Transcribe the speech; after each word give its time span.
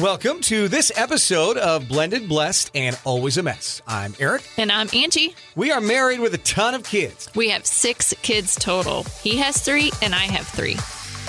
Welcome 0.00 0.42
to 0.42 0.68
this 0.68 0.92
episode 0.94 1.56
of 1.56 1.88
Blended, 1.88 2.28
Blessed, 2.28 2.70
and 2.74 2.98
Always 3.04 3.38
a 3.38 3.42
Mess. 3.42 3.80
I'm 3.88 4.12
Aric. 4.14 4.46
And 4.58 4.70
I'm 4.70 4.88
Angie. 4.92 5.34
We 5.54 5.72
are 5.72 5.80
married 5.80 6.20
with 6.20 6.34
a 6.34 6.38
ton 6.38 6.74
of 6.74 6.84
kids. 6.84 7.30
We 7.34 7.48
have 7.48 7.64
six 7.64 8.12
kids 8.20 8.56
total. 8.56 9.04
He 9.22 9.38
has 9.38 9.56
three, 9.62 9.90
and 10.02 10.14
I 10.14 10.24
have 10.24 10.46
three. 10.48 10.76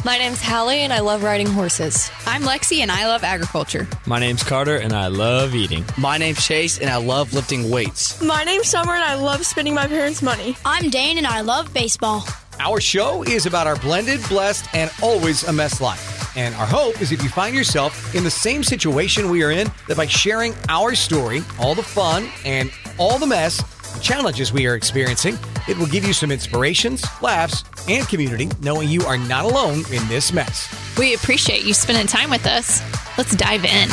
My 0.03 0.17
name's 0.17 0.41
Hallie, 0.41 0.79
and 0.79 0.91
I 0.91 0.99
love 0.99 1.23
riding 1.23 1.47
horses. 1.47 2.11
I'm 2.25 2.41
Lexi, 2.41 2.79
and 2.81 2.91
I 2.91 3.07
love 3.07 3.23
agriculture. 3.23 3.87
My 4.05 4.19
name's 4.19 4.43
Carter, 4.43 4.75
and 4.75 4.91
I 4.91 5.07
love 5.07 5.55
eating. 5.55 5.85
My 5.97 6.17
name's 6.17 6.45
Chase, 6.45 6.77
and 6.77 6.89
I 6.89 6.97
love 6.97 7.33
lifting 7.33 7.69
weights. 7.69 8.21
My 8.21 8.43
name's 8.43 8.67
Summer, 8.67 8.95
and 8.95 9.03
I 9.03 9.15
love 9.15 9.45
spending 9.45 9.75
my 9.75 9.87
parents' 9.87 10.21
money. 10.21 10.57
I'm 10.65 10.89
Dane, 10.89 11.17
and 11.17 11.25
I 11.25 11.39
love 11.39 11.73
baseball. 11.73 12.25
Our 12.59 12.81
show 12.81 13.23
is 13.23 13.45
about 13.45 13.65
our 13.65 13.77
blended, 13.77 14.19
blessed, 14.27 14.67
and 14.75 14.91
always 15.01 15.43
a 15.45 15.53
mess 15.53 15.79
life. 15.79 16.16
And 16.37 16.53
our 16.53 16.67
hope 16.67 17.01
is 17.01 17.11
if 17.11 17.23
you 17.23 17.29
find 17.29 17.55
yourself 17.55 18.13
in 18.13 18.23
the 18.23 18.29
same 18.29 18.63
situation 18.63 19.31
we 19.31 19.43
are 19.43 19.49
in, 19.49 19.71
that 19.87 19.97
by 19.97 20.05
sharing 20.05 20.53
our 20.69 20.93
story, 20.93 21.41
all 21.59 21.73
the 21.73 21.81
fun, 21.81 22.29
and 22.45 22.71
all 22.99 23.17
the 23.17 23.25
mess, 23.25 23.57
the 23.95 23.99
challenges 24.01 24.53
we 24.53 24.67
are 24.67 24.75
experiencing, 24.75 25.35
it 25.67 25.75
will 25.79 25.87
give 25.87 26.05
you 26.05 26.13
some 26.13 26.31
inspirations, 26.31 27.03
laughs, 27.23 27.63
and 27.89 28.07
community, 28.07 28.49
knowing 28.61 28.87
you 28.87 29.01
are 29.01 29.17
not 29.17 29.45
alone 29.45 29.79
in 29.91 30.07
this 30.07 30.31
mess. 30.31 30.67
We 30.95 31.15
appreciate 31.15 31.65
you 31.65 31.73
spending 31.73 32.05
time 32.05 32.29
with 32.29 32.45
us. 32.45 32.83
Let's 33.17 33.35
dive 33.35 33.65
in. 33.65 33.89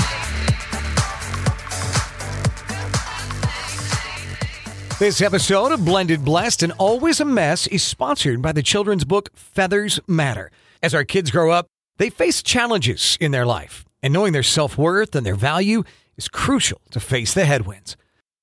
This 4.99 5.23
episode 5.23 5.73
of 5.73 5.83
Blended 5.83 6.27
Blessed 6.27 6.63
and 6.63 6.73
Always 6.73 7.21
a 7.21 7.25
Mess 7.25 7.67
is 7.69 7.83
sponsored 7.83 8.43
by 8.43 8.53
the 8.53 8.63
children's 8.63 9.07
book 9.07 9.31
Feathers 9.35 9.99
Matter. 10.07 10.51
As 10.83 10.95
our 10.95 11.05
kids 11.05 11.31
grow 11.31 11.51
up, 11.51 11.69
they 11.99 12.11
face 12.11 12.43
challenges 12.43 13.17
in 13.21 13.31
their 13.31 13.47
life, 13.47 13.85
and 14.03 14.13
knowing 14.13 14.33
their 14.33 14.43
self 14.43 14.77
worth 14.77 15.15
and 15.15 15.25
their 15.25 15.35
value 15.35 15.83
is 16.17 16.29
crucial 16.29 16.81
to 16.91 17.01
face 17.01 17.35
the 17.35 17.45
headwinds. 17.45 17.97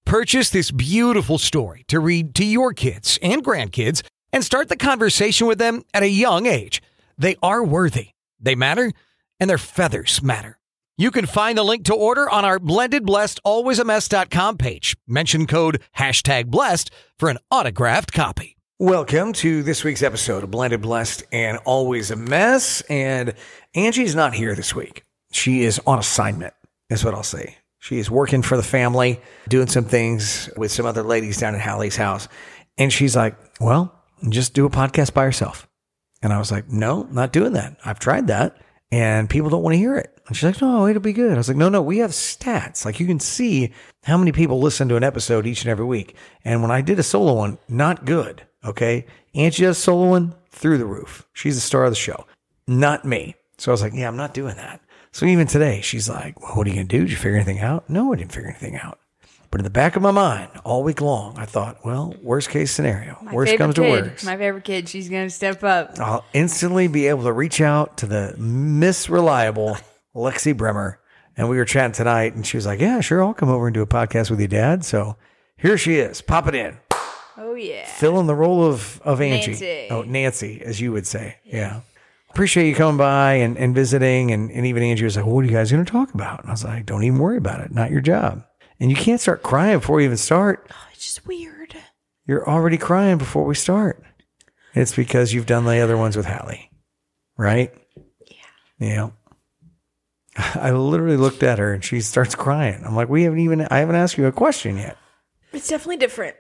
Purchase 0.05 0.49
this 0.49 0.71
beautiful 0.71 1.37
story 1.37 1.83
to 1.87 1.99
read 1.99 2.35
to 2.35 2.45
your 2.45 2.73
kids 2.73 3.19
and 3.21 3.43
grandkids 3.43 4.01
and 4.33 4.43
start 4.43 4.69
the 4.69 4.75
conversation 4.75 5.47
with 5.47 5.57
them 5.57 5.83
at 5.93 6.03
a 6.03 6.09
young 6.09 6.45
age. 6.45 6.81
They 7.17 7.35
are 7.43 7.63
worthy, 7.63 8.09
they 8.39 8.55
matter, 8.55 8.91
and 9.39 9.49
their 9.49 9.57
feathers 9.57 10.21
matter. 10.21 10.57
You 10.97 11.11
can 11.11 11.25
find 11.25 11.57
the 11.57 11.63
link 11.63 11.85
to 11.85 11.95
order 11.95 12.29
on 12.29 12.45
our 12.45 12.59
blended 12.59 13.05
blessed 13.05 13.39
alwaysamess.com 13.45 14.57
page. 14.57 14.95
Mention 15.07 15.47
code 15.47 15.81
hashtag 15.97 16.47
blessed 16.47 16.91
for 17.17 17.29
an 17.29 17.37
autographed 17.49 18.11
copy. 18.11 18.57
Welcome 18.81 19.33
to 19.33 19.61
this 19.61 19.83
week's 19.83 20.01
episode 20.01 20.43
of 20.43 20.49
Blended 20.49 20.81
Blessed 20.81 21.21
and 21.31 21.59
Always 21.65 22.09
a 22.09 22.15
Mess. 22.15 22.81
And 22.89 23.35
Angie's 23.75 24.15
not 24.15 24.33
here 24.33 24.55
this 24.55 24.73
week. 24.73 25.03
She 25.31 25.61
is 25.61 25.79
on 25.85 25.99
assignment, 25.99 26.55
is 26.89 27.05
what 27.05 27.13
I'll 27.13 27.21
say. 27.21 27.57
She 27.77 27.99
is 27.99 28.09
working 28.09 28.41
for 28.41 28.57
the 28.57 28.63
family, 28.63 29.21
doing 29.47 29.67
some 29.67 29.85
things 29.85 30.49
with 30.57 30.71
some 30.71 30.87
other 30.87 31.03
ladies 31.03 31.37
down 31.37 31.53
at 31.53 31.61
Hallie's 31.61 31.95
house. 31.95 32.27
And 32.75 32.91
she's 32.91 33.15
like, 33.15 33.35
Well, 33.59 33.93
just 34.29 34.55
do 34.55 34.65
a 34.65 34.69
podcast 34.71 35.13
by 35.13 35.25
herself. 35.25 35.69
And 36.23 36.33
I 36.33 36.39
was 36.39 36.51
like, 36.51 36.67
No, 36.67 37.03
not 37.11 37.31
doing 37.31 37.53
that. 37.53 37.77
I've 37.85 37.99
tried 37.99 38.29
that 38.29 38.57
and 38.91 39.29
people 39.29 39.51
don't 39.51 39.61
want 39.61 39.75
to 39.75 39.79
hear 39.79 39.95
it. 39.95 40.11
And 40.25 40.35
she's 40.35 40.43
like, 40.43 40.61
no, 40.61 40.87
it'll 40.87 41.01
be 41.01 41.13
good. 41.13 41.33
I 41.33 41.37
was 41.37 41.47
like, 41.47 41.57
no, 41.57 41.69
no, 41.69 41.81
we 41.81 41.99
have 41.99 42.11
stats. 42.11 42.83
Like 42.83 42.99
you 42.99 43.07
can 43.07 43.19
see 43.19 43.73
how 44.03 44.17
many 44.17 44.31
people 44.31 44.59
listen 44.59 44.89
to 44.89 44.95
an 44.95 45.03
episode 45.03 45.45
each 45.45 45.61
and 45.61 45.69
every 45.69 45.85
week. 45.85 46.15
And 46.43 46.61
when 46.61 46.71
I 46.71 46.81
did 46.81 46.99
a 46.99 47.03
solo 47.03 47.33
one, 47.33 47.57
not 47.69 48.05
good. 48.05 48.45
Okay. 48.65 49.05
Angie 49.33 49.63
does 49.63 49.77
solo 49.77 50.09
one 50.09 50.35
through 50.49 50.77
the 50.77 50.85
roof. 50.85 51.25
She's 51.33 51.55
the 51.55 51.61
star 51.61 51.85
of 51.85 51.91
the 51.91 51.95
show, 51.95 52.25
not 52.67 53.05
me. 53.05 53.35
So 53.57 53.71
I 53.71 53.73
was 53.73 53.81
like, 53.81 53.93
yeah, 53.93 54.07
I'm 54.07 54.17
not 54.17 54.33
doing 54.33 54.55
that. 54.57 54.81
So 55.11 55.25
even 55.25 55.47
today, 55.47 55.81
she's 55.81 56.09
like, 56.09 56.39
well, 56.41 56.55
what 56.55 56.65
are 56.67 56.69
you 56.69 56.75
going 56.75 56.87
to 56.87 56.97
do? 56.97 57.03
Did 57.03 57.11
you 57.11 57.17
figure 57.17 57.35
anything 57.35 57.59
out? 57.59 57.89
No, 57.89 58.13
I 58.13 58.15
didn't 58.15 58.31
figure 58.31 58.49
anything 58.49 58.77
out. 58.77 58.97
But 59.51 59.59
in 59.59 59.65
the 59.65 59.69
back 59.69 59.97
of 59.97 60.01
my 60.01 60.11
mind, 60.11 60.49
all 60.63 60.81
week 60.83 61.01
long, 61.01 61.37
I 61.37 61.45
thought, 61.45 61.83
well, 61.85 62.15
worst 62.21 62.49
case 62.49 62.71
scenario, 62.71 63.17
My 63.21 63.33
worst 63.33 63.57
comes 63.57 63.75
to 63.75 63.81
worst. 63.81 64.25
My 64.25 64.37
favorite 64.37 64.63
kid. 64.63 64.87
She's 64.87 65.09
going 65.09 65.25
to 65.27 65.29
step 65.29 65.61
up. 65.63 65.99
I'll 65.99 66.23
instantly 66.33 66.87
be 66.87 67.07
able 67.07 67.23
to 67.23 67.33
reach 67.33 67.59
out 67.59 67.97
to 67.97 68.05
the 68.05 68.33
Miss 68.37 69.09
Reliable 69.09 69.77
Lexi 70.15 70.55
Bremer. 70.55 70.99
And 71.35 71.49
we 71.49 71.57
were 71.57 71.65
chatting 71.65 71.91
tonight, 71.91 72.33
and 72.33 72.47
she 72.47 72.55
was 72.55 72.65
like, 72.65 72.79
Yeah, 72.79 73.01
sure, 73.01 73.21
I'll 73.23 73.33
come 73.33 73.49
over 73.49 73.67
and 73.67 73.73
do 73.73 73.81
a 73.81 73.87
podcast 73.87 74.29
with 74.29 74.39
you, 74.39 74.47
Dad. 74.47 74.85
So 74.85 75.17
here 75.57 75.77
she 75.77 75.95
is, 75.95 76.21
pop 76.21 76.47
it 76.47 76.55
in, 76.55 76.77
Oh, 77.43 77.55
yeah. 77.55 77.85
filling 77.85 78.27
the 78.27 78.35
role 78.35 78.63
of, 78.63 79.01
of 79.03 79.19
Angie. 79.19 79.51
Nancy. 79.51 79.87
Oh, 79.89 80.03
Nancy, 80.03 80.61
as 80.63 80.79
you 80.79 80.91
would 80.91 81.07
say. 81.07 81.37
Yeah. 81.43 81.81
Appreciate 82.29 82.69
you 82.69 82.75
coming 82.75 82.97
by 82.97 83.33
and, 83.33 83.57
and 83.57 83.73
visiting. 83.73 84.31
And, 84.31 84.51
and 84.51 84.65
even 84.65 84.83
Angie 84.83 85.03
was 85.03 85.15
like, 85.15 85.25
well, 85.25 85.35
What 85.35 85.41
are 85.43 85.47
you 85.47 85.53
guys 85.53 85.71
going 85.71 85.83
to 85.83 85.91
talk 85.91 86.13
about? 86.13 86.41
And 86.41 86.49
I 86.49 86.53
was 86.53 86.63
like, 86.63 86.85
Don't 86.85 87.03
even 87.03 87.19
worry 87.19 87.37
about 87.37 87.61
it. 87.61 87.71
Not 87.71 87.91
your 87.91 88.01
job. 88.01 88.45
And 88.79 88.89
you 88.89 88.95
can't 88.95 89.19
start 89.19 89.43
crying 89.43 89.79
before 89.79 89.99
you 89.99 90.05
even 90.05 90.17
start. 90.17 90.67
Oh, 90.71 90.87
it's 90.93 91.03
just 91.03 91.27
weird. 91.27 91.75
You're 92.27 92.47
already 92.47 92.77
crying 92.77 93.17
before 93.17 93.43
we 93.45 93.55
start. 93.55 94.03
It's 94.73 94.95
because 94.95 95.33
you've 95.33 95.45
done 95.47 95.65
the 95.65 95.79
other 95.79 95.97
ones 95.97 96.15
with 96.15 96.25
Hallie, 96.25 96.69
right? 97.37 97.73
Yeah. 98.25 98.37
Yeah. 98.79 99.09
I 100.55 100.71
literally 100.71 101.17
looked 101.17 101.43
at 101.43 101.59
her 101.59 101.73
and 101.73 101.83
she 101.83 101.99
starts 102.01 102.35
crying. 102.35 102.81
I'm 102.85 102.95
like, 102.95 103.09
we 103.09 103.23
haven't 103.23 103.39
even, 103.39 103.67
I 103.69 103.79
haven't 103.79 103.95
asked 103.95 104.17
you 104.17 104.27
a 104.27 104.31
question 104.31 104.77
yet. 104.77 104.97
It's 105.51 105.67
definitely 105.67 105.97
different. 105.97 106.37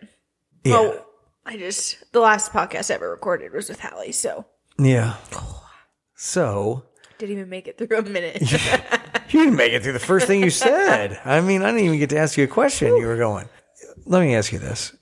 Yeah. 0.63 0.73
Well, 0.79 1.05
I 1.45 1.57
just 1.57 2.11
the 2.11 2.19
last 2.19 2.51
podcast 2.51 2.91
I 2.91 2.95
ever 2.95 3.09
recorded 3.09 3.53
was 3.53 3.69
with 3.69 3.79
Hallie, 3.79 4.11
so 4.11 4.45
Yeah. 4.77 5.15
So 6.15 6.83
didn't 7.17 7.37
even 7.37 7.49
make 7.49 7.67
it 7.67 7.77
through 7.77 7.97
a 7.97 8.03
minute. 8.03 8.41
you 9.31 9.43
didn't 9.43 9.55
make 9.55 9.73
it 9.73 9.81
through 9.83 9.93
the 9.93 9.99
first 9.99 10.27
thing 10.27 10.43
you 10.43 10.49
said. 10.51 11.19
I 11.25 11.41
mean, 11.41 11.63
I 11.63 11.71
didn't 11.71 11.85
even 11.85 11.99
get 11.99 12.09
to 12.11 12.17
ask 12.17 12.37
you 12.37 12.43
a 12.43 12.47
question. 12.47 12.95
You 12.97 13.07
were 13.07 13.17
going. 13.17 13.47
Let 14.05 14.21
me 14.21 14.35
ask 14.35 14.51
you 14.51 14.59
this. 14.59 14.95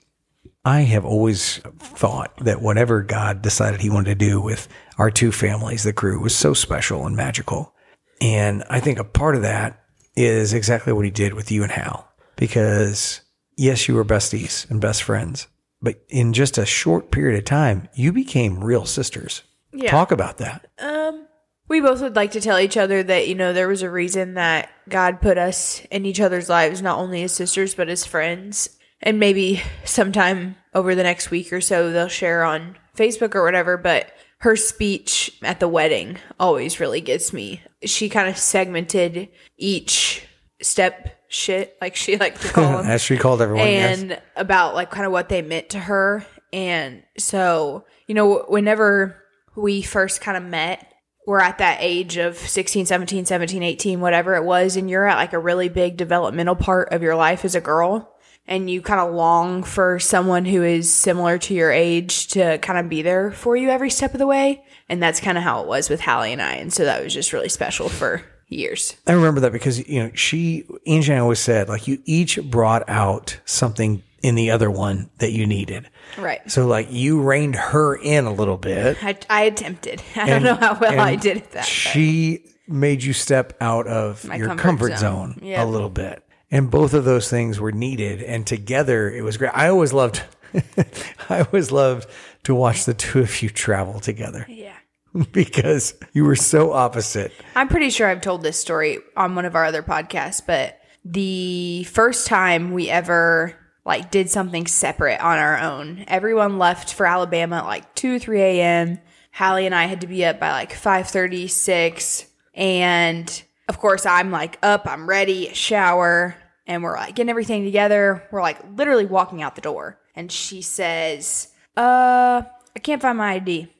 I 0.64 0.80
have 0.82 1.04
always 1.06 1.58
thought 1.78 2.36
that 2.44 2.60
whatever 2.60 3.02
God 3.02 3.40
decided 3.42 3.80
he 3.80 3.88
wanted 3.90 4.18
to 4.18 4.26
do 4.26 4.40
with 4.40 4.68
our 4.98 5.10
two 5.10 5.32
families, 5.32 5.82
the 5.84 5.92
crew, 5.92 6.20
was 6.20 6.34
so 6.34 6.52
special 6.52 7.06
and 7.06 7.16
magical. 7.16 7.74
And 8.20 8.64
I 8.68 8.80
think 8.80 8.98
a 8.98 9.04
part 9.04 9.36
of 9.36 9.42
that 9.42 9.82
is 10.16 10.52
exactly 10.52 10.92
what 10.92 11.06
he 11.06 11.10
did 11.10 11.32
with 11.32 11.50
you 11.50 11.62
and 11.62 11.72
Hal. 11.72 12.06
Because 12.36 13.22
yes, 13.60 13.86
you 13.86 13.94
were 13.94 14.04
besties 14.04 14.68
and 14.70 14.80
best 14.80 15.02
friends, 15.02 15.46
but 15.82 16.02
in 16.08 16.32
just 16.32 16.56
a 16.56 16.64
short 16.64 17.10
period 17.10 17.38
of 17.38 17.44
time, 17.44 17.88
you 17.94 18.10
became 18.10 18.64
real 18.64 18.86
sisters. 18.86 19.42
Yeah. 19.72 19.90
Talk 19.90 20.10
about 20.10 20.38
that. 20.38 20.66
um, 20.78 21.26
we 21.68 21.80
both 21.80 22.00
would 22.00 22.16
like 22.16 22.32
to 22.32 22.40
tell 22.40 22.58
each 22.58 22.76
other 22.76 23.00
that 23.02 23.28
you 23.28 23.36
know 23.36 23.52
there 23.52 23.68
was 23.68 23.82
a 23.82 23.90
reason 23.90 24.34
that 24.34 24.70
God 24.88 25.20
put 25.20 25.38
us 25.38 25.82
in 25.92 26.04
each 26.04 26.20
other's 26.20 26.48
lives, 26.48 26.82
not 26.82 26.98
only 26.98 27.22
as 27.22 27.32
sisters 27.32 27.74
but 27.74 27.88
as 27.88 28.04
friends. 28.04 28.76
And 29.02 29.20
maybe 29.20 29.62
sometime 29.84 30.56
over 30.74 30.94
the 30.94 31.04
next 31.04 31.30
week 31.30 31.52
or 31.52 31.60
so, 31.60 31.90
they'll 31.90 32.08
share 32.08 32.42
on 32.42 32.76
Facebook 32.96 33.34
or 33.34 33.44
whatever. 33.44 33.76
But 33.76 34.10
her 34.38 34.56
speech 34.56 35.38
at 35.42 35.60
the 35.60 35.68
wedding 35.68 36.18
always 36.40 36.80
really 36.80 37.00
gets 37.00 37.32
me. 37.32 37.62
She 37.84 38.08
kind 38.08 38.28
of 38.28 38.36
segmented 38.36 39.28
each 39.56 40.26
step 40.60 41.19
shit, 41.30 41.78
like 41.80 41.96
she 41.96 42.18
liked 42.18 42.42
to 42.42 42.48
call 42.52 42.78
them. 42.78 42.86
As 42.86 43.00
she 43.00 43.16
called 43.16 43.40
everyone. 43.40 43.66
yes. 43.66 44.00
and 44.00 44.20
about 44.36 44.74
like 44.74 44.90
kind 44.90 45.06
of 45.06 45.12
what 45.12 45.30
they 45.30 45.40
meant 45.40 45.70
to 45.70 45.78
her. 45.78 46.26
And 46.52 47.02
so, 47.16 47.86
you 48.06 48.14
know, 48.14 48.44
whenever 48.48 49.16
we 49.56 49.80
first 49.80 50.20
kind 50.20 50.36
of 50.36 50.42
met, 50.42 50.86
we're 51.26 51.40
at 51.40 51.58
that 51.58 51.78
age 51.80 52.16
of 52.16 52.36
16, 52.36 52.86
17, 52.86 53.24
17, 53.24 53.62
18, 53.62 54.00
whatever 54.00 54.34
it 54.34 54.44
was, 54.44 54.76
and 54.76 54.90
you're 54.90 55.06
at 55.06 55.16
like 55.16 55.32
a 55.32 55.38
really 55.38 55.68
big 55.68 55.96
developmental 55.96 56.56
part 56.56 56.92
of 56.92 57.02
your 57.02 57.14
life 57.14 57.44
as 57.44 57.54
a 57.54 57.60
girl. 57.60 58.16
And 58.48 58.68
you 58.68 58.82
kind 58.82 59.00
of 59.00 59.14
long 59.14 59.62
for 59.62 60.00
someone 60.00 60.44
who 60.44 60.64
is 60.64 60.92
similar 60.92 61.38
to 61.38 61.54
your 61.54 61.70
age 61.70 62.28
to 62.28 62.58
kind 62.58 62.80
of 62.80 62.88
be 62.88 63.02
there 63.02 63.30
for 63.30 63.56
you 63.56 63.68
every 63.68 63.90
step 63.90 64.12
of 64.12 64.18
the 64.18 64.26
way. 64.26 64.64
And 64.88 65.00
that's 65.00 65.20
kind 65.20 65.38
of 65.38 65.44
how 65.44 65.60
it 65.60 65.68
was 65.68 65.88
with 65.88 66.00
Hallie 66.00 66.32
and 66.32 66.42
I. 66.42 66.54
And 66.54 66.72
so 66.72 66.84
that 66.84 67.04
was 67.04 67.14
just 67.14 67.32
really 67.32 67.50
special 67.50 67.88
for 67.88 68.24
years. 68.50 68.96
I 69.06 69.12
remember 69.12 69.40
that 69.40 69.52
because 69.52 69.86
you 69.88 70.02
know 70.02 70.10
she 70.14 70.64
Angie 70.86 71.12
and 71.12 71.18
I 71.18 71.22
always 71.22 71.38
said 71.40 71.68
like 71.68 71.86
you 71.88 72.02
each 72.04 72.40
brought 72.42 72.88
out 72.88 73.38
something 73.44 74.02
in 74.22 74.34
the 74.34 74.50
other 74.50 74.70
one 74.70 75.08
that 75.18 75.32
you 75.32 75.46
needed. 75.46 75.88
Right. 76.18 76.40
So 76.50 76.66
like 76.66 76.88
you 76.92 77.22
reined 77.22 77.56
her 77.56 77.94
in 77.96 78.26
a 78.26 78.32
little 78.32 78.58
bit. 78.58 79.02
I, 79.02 79.16
I 79.30 79.42
attempted. 79.44 80.02
I 80.16 80.26
don't 80.28 80.42
know 80.42 80.56
how 80.56 80.76
well 80.78 81.00
I 81.00 81.16
did 81.16 81.38
at 81.38 81.50
that. 81.52 81.60
but- 81.60 81.64
She 81.64 82.44
made 82.68 83.02
you 83.02 83.12
step 83.14 83.56
out 83.60 83.86
of 83.86 84.24
My 84.26 84.36
your 84.36 84.48
comfort 84.48 84.62
comfort, 84.62 84.98
zone. 84.98 85.32
zone, 85.34 85.40
Yeah. 85.42 85.64
a 85.64 85.66
little 85.66 85.88
bit. 85.88 86.22
And 86.50 86.70
both 86.70 86.92
of 86.94 87.04
those 87.04 87.30
things 87.30 87.58
were 87.60 87.72
needed 87.72 88.22
and 88.22 88.46
together 88.46 89.10
it 89.10 89.22
was 89.22 89.36
great. 89.38 89.52
I 89.54 89.68
always 89.68 89.92
loved 89.92 90.22
I 91.28 91.40
always 91.42 91.70
loved 91.70 92.08
to 92.44 92.54
watch 92.54 92.84
the 92.84 92.94
two 92.94 93.20
of 93.20 93.42
you 93.42 93.48
travel 93.48 94.00
together 94.00 94.44
yeah. 94.48 94.69
because 95.32 95.94
you 96.12 96.24
were 96.24 96.36
so 96.36 96.72
opposite. 96.72 97.32
I'm 97.54 97.68
pretty 97.68 97.90
sure 97.90 98.08
I've 98.08 98.20
told 98.20 98.42
this 98.42 98.60
story 98.60 98.98
on 99.16 99.34
one 99.34 99.44
of 99.44 99.54
our 99.54 99.64
other 99.64 99.82
podcasts, 99.82 100.42
but 100.44 100.78
the 101.04 101.84
first 101.84 102.26
time 102.26 102.72
we 102.72 102.90
ever 102.90 103.56
like 103.84 104.10
did 104.10 104.28
something 104.28 104.66
separate 104.66 105.20
on 105.20 105.38
our 105.38 105.58
own, 105.58 106.04
everyone 106.06 106.58
left 106.58 106.94
for 106.94 107.06
Alabama 107.06 107.56
at 107.56 107.66
like 107.66 107.94
2, 107.94 108.18
3 108.18 108.40
a.m. 108.40 108.98
Hallie 109.32 109.66
and 109.66 109.74
I 109.74 109.86
had 109.86 110.02
to 110.02 110.06
be 110.06 110.24
up 110.24 110.38
by 110.38 110.50
like 110.50 110.72
5.36 110.72 112.26
and 112.54 113.42
of 113.70 113.78
course, 113.78 114.04
I'm 114.04 114.32
like 114.32 114.58
up, 114.64 114.86
I'm 114.86 115.08
ready, 115.08 115.54
shower, 115.54 116.34
and 116.66 116.82
we're 116.82 116.96
like 116.96 117.14
getting 117.14 117.30
everything 117.30 117.64
together. 117.64 118.26
We're 118.32 118.42
like 118.42 118.58
literally 118.76 119.06
walking 119.06 119.42
out 119.42 119.54
the 119.54 119.60
door. 119.60 120.00
And 120.16 120.30
she 120.30 120.60
says, 120.60 121.52
Uh, 121.76 122.42
I 122.74 122.78
can't 122.80 123.00
find 123.00 123.16
my 123.16 123.34
ID. 123.34 123.72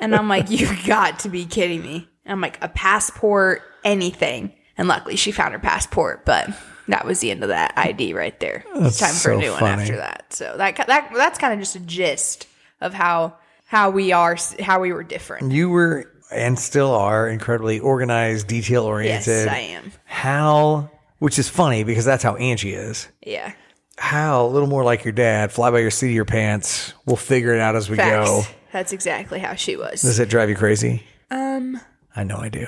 And 0.00 0.14
I'm 0.14 0.28
like, 0.28 0.50
You've 0.50 0.84
got 0.86 1.20
to 1.20 1.28
be 1.28 1.44
kidding 1.44 1.82
me. 1.82 2.08
I'm 2.26 2.40
like, 2.40 2.58
A 2.62 2.68
passport, 2.68 3.62
anything. 3.84 4.52
And 4.76 4.88
luckily 4.88 5.16
she 5.16 5.30
found 5.32 5.52
her 5.52 5.60
passport, 5.60 6.24
but 6.24 6.48
that 6.88 7.06
was 7.06 7.20
the 7.20 7.30
end 7.30 7.42
of 7.42 7.48
that 7.48 7.72
ID 7.76 8.12
right 8.14 8.38
there. 8.40 8.64
it's 8.74 8.98
time 8.98 9.14
for 9.14 9.32
a 9.32 9.36
new 9.38 9.52
one 9.52 9.62
after 9.64 9.96
that. 9.96 10.32
So 10.32 10.54
that 10.56 10.76
that 10.86 11.10
that's 11.14 11.38
kind 11.38 11.52
of 11.52 11.60
just 11.60 11.76
a 11.76 11.80
gist 11.80 12.46
of 12.80 12.92
how 12.92 13.36
how 13.66 13.90
we 13.90 14.12
are 14.12 14.36
how 14.60 14.80
we 14.80 14.92
were 14.92 15.04
different. 15.04 15.52
You 15.52 15.70
were 15.70 16.10
and 16.32 16.58
still 16.58 16.90
are 16.90 17.28
incredibly 17.28 17.78
organized, 17.80 18.48
detail 18.48 18.84
oriented. 18.84 19.46
Yes. 19.46 19.48
I 19.48 19.58
am. 19.58 19.92
Hal, 20.04 20.90
which 21.18 21.38
is 21.38 21.48
funny 21.48 21.84
because 21.84 22.04
that's 22.04 22.22
how 22.22 22.34
Angie 22.36 22.74
is. 22.74 23.08
Yeah. 23.24 23.52
Hal, 23.96 24.46
a 24.46 24.48
little 24.48 24.68
more 24.68 24.82
like 24.82 25.04
your 25.04 25.12
dad, 25.12 25.52
fly 25.52 25.70
by 25.70 25.78
your 25.78 25.90
seat 25.92 26.08
of 26.08 26.14
your 26.14 26.24
pants. 26.24 26.92
We'll 27.06 27.16
figure 27.16 27.54
it 27.54 27.60
out 27.60 27.76
as 27.76 27.88
we 27.88 27.96
Facts. 27.96 28.28
go. 28.28 28.42
That's 28.74 28.92
exactly 28.92 29.38
how 29.38 29.54
she 29.54 29.76
was. 29.76 30.02
Does 30.02 30.18
it 30.18 30.28
drive 30.28 30.48
you 30.48 30.56
crazy? 30.56 31.04
Um, 31.30 31.80
I 32.16 32.24
know 32.24 32.38
I 32.38 32.48
do. 32.48 32.66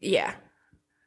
yeah. 0.00 0.34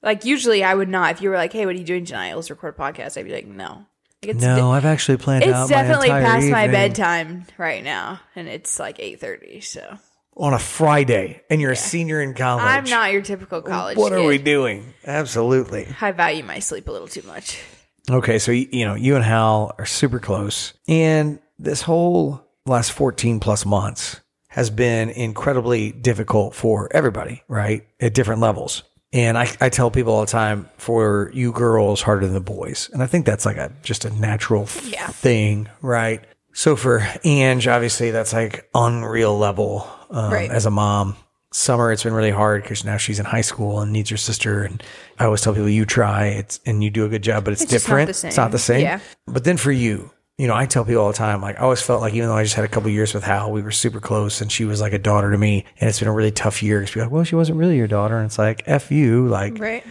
Like 0.02 0.24
usually 0.24 0.64
I 0.64 0.74
would 0.74 0.88
not. 0.88 1.12
If 1.12 1.22
you 1.22 1.30
were 1.30 1.36
like, 1.36 1.52
"Hey, 1.52 1.66
what 1.66 1.76
are 1.76 1.78
you 1.78 1.84
doing 1.84 2.06
tonight? 2.06 2.34
Let's 2.34 2.50
record 2.50 2.76
a 2.76 2.82
podcast." 2.82 3.18
I'd 3.18 3.26
be 3.26 3.34
like, 3.34 3.46
"No." 3.46 3.86
Like, 4.24 4.36
it's 4.36 4.42
No, 4.42 4.72
I've 4.72 4.86
actually 4.86 5.18
planned 5.18 5.44
it's 5.44 5.52
my 5.52 5.68
definitely 5.68 6.08
entire 6.08 6.24
past 6.24 6.48
my 6.48 6.68
bedtime 6.68 7.46
right 7.58 7.84
now, 7.84 8.22
and 8.38 8.48
it's 8.48 8.80
like 8.80 9.02
eight 9.02 9.20
thirty. 9.20 9.60
So 9.60 9.98
on 10.38 10.54
a 10.54 10.60
Friday, 10.60 11.42
and 11.50 11.60
you're 11.60 11.72
a 11.72 11.76
senior 11.76 12.22
in 12.22 12.34
college. 12.34 12.64
I'm 12.64 12.86
not 12.86 13.12
your 13.12 13.24
typical 13.24 13.62
college. 13.62 13.98
What 13.98 14.14
are 14.14 14.24
we 14.24 14.38
doing? 14.38 14.94
Absolutely. 15.06 15.90
I 16.00 16.14
value 16.14 16.44
my 16.46 16.60
sleep 16.60 16.88
a 16.88 16.92
little 16.94 17.10
too 17.10 17.24
much. 17.24 17.62
Okay, 18.10 18.40
so 18.40 18.54
you 18.54 18.86
know, 18.86 18.96
you 18.96 19.18
and 19.18 19.26
Hal 19.26 19.76
are 19.78 19.86
super 19.86 20.20
close, 20.20 20.74
and 20.88 21.40
this 21.60 21.82
whole 21.82 22.48
last 22.66 22.94
14 22.94 23.42
plus 23.42 23.66
months 23.66 24.22
has 24.58 24.72
been 24.72 25.12
incredibly 25.12 25.92
difficult 25.92 26.56
for 26.56 26.90
everybody, 26.92 27.44
right? 27.48 27.86
At 28.00 28.16
different 28.16 28.42
levels. 28.42 28.82
And 29.14 29.38
I, 29.38 29.48
I 29.62 29.70
tell 29.70 29.92
people 29.92 30.14
all 30.14 30.22
the 30.22 30.26
time, 30.32 30.68
for 30.78 31.30
you 31.32 31.52
girls, 31.52 32.02
harder 32.02 32.26
than 32.26 32.34
the 32.34 32.42
boys. 32.42 32.90
And 32.92 33.04
I 33.04 33.06
think 33.06 33.28
that's 33.28 33.46
like 33.46 33.58
a 33.58 33.72
just 33.84 34.04
a 34.04 34.10
natural 34.10 34.68
Yeah. 34.86 35.06
thing, 35.10 35.70
right? 35.84 36.22
So 36.54 36.76
for 36.76 37.08
Ange, 37.24 37.68
obviously 37.68 38.10
that's 38.10 38.34
like 38.34 38.68
unreal 38.74 39.38
level 39.38 39.88
um, 40.10 40.34
Right. 40.34 40.50
as 40.50 40.66
a 40.66 40.72
mom. 40.72 41.16
Summer, 41.52 41.92
it's 41.92 42.04
been 42.04 42.14
really 42.14 42.32
hard 42.32 42.64
because 42.64 42.84
now 42.84 42.98
she's 42.98 43.20
in 43.20 43.26
high 43.26 43.42
school 43.42 43.80
and 43.80 43.94
needs 43.94 44.10
her 44.10 44.18
sister. 44.18 44.64
And 44.64 44.82
I 45.20 45.26
always 45.26 45.42
tell 45.42 45.54
people, 45.54 45.70
you 45.70 45.86
try, 45.86 46.30
it's 46.30 46.60
and 46.66 46.84
you 46.84 46.90
do 46.90 47.06
a 47.06 47.10
good 47.10 47.22
job, 47.22 47.44
but 47.44 47.54
it's, 47.54 47.62
It's 47.62 47.72
just 47.72 47.88
not 47.88 47.98
different. 48.08 48.26
It's 48.26 48.38
not 48.38 48.50
the 48.52 48.58
same. 48.58 48.78
same. 48.78 48.86
Yeah. 48.86 49.00
But 49.28 49.44
then 49.44 49.58
for 49.58 49.72
you, 49.72 50.10
you 50.38 50.48
know, 50.48 50.56
I 50.56 50.66
tell 50.68 50.86
people 50.86 51.02
all 51.02 51.08
the 51.08 51.18
time, 51.18 51.42
like 51.42 51.58
I 51.58 51.62
always 51.64 51.82
felt 51.82 52.02
like 52.02 52.14
even 52.14 52.30
though 52.30 52.36
I 52.36 52.44
just 52.44 52.56
had 52.56 52.66
a 52.66 52.68
couple 52.68 52.90
years 52.90 53.14
with 53.14 53.24
Hal, 53.24 53.52
we 53.52 53.62
were 53.62 53.72
super 53.72 54.00
close, 54.00 54.40
and 54.42 54.52
she 54.52 54.66
was 54.66 54.80
like 54.82 54.94
a 54.94 55.00
daughter 55.00 55.32
to 55.32 55.38
me. 55.38 55.66
And 55.80 55.90
it's 55.90 56.00
been 56.00 56.08
a 56.08 56.14
really 56.14 56.32
tough 56.32 56.62
year 56.62 56.80
because 56.80 56.92
people 56.92 57.04
like, 57.06 57.12
well, 57.12 57.24
she 57.24 57.36
wasn't 57.36 57.58
really 57.58 57.78
your 57.78 57.88
daughter, 57.88 58.18
and 58.18 58.26
it's 58.26 58.38
like, 58.38 58.64
f 58.68 58.92
you, 58.92 59.28
like 59.28 59.58
Right. 59.60 59.84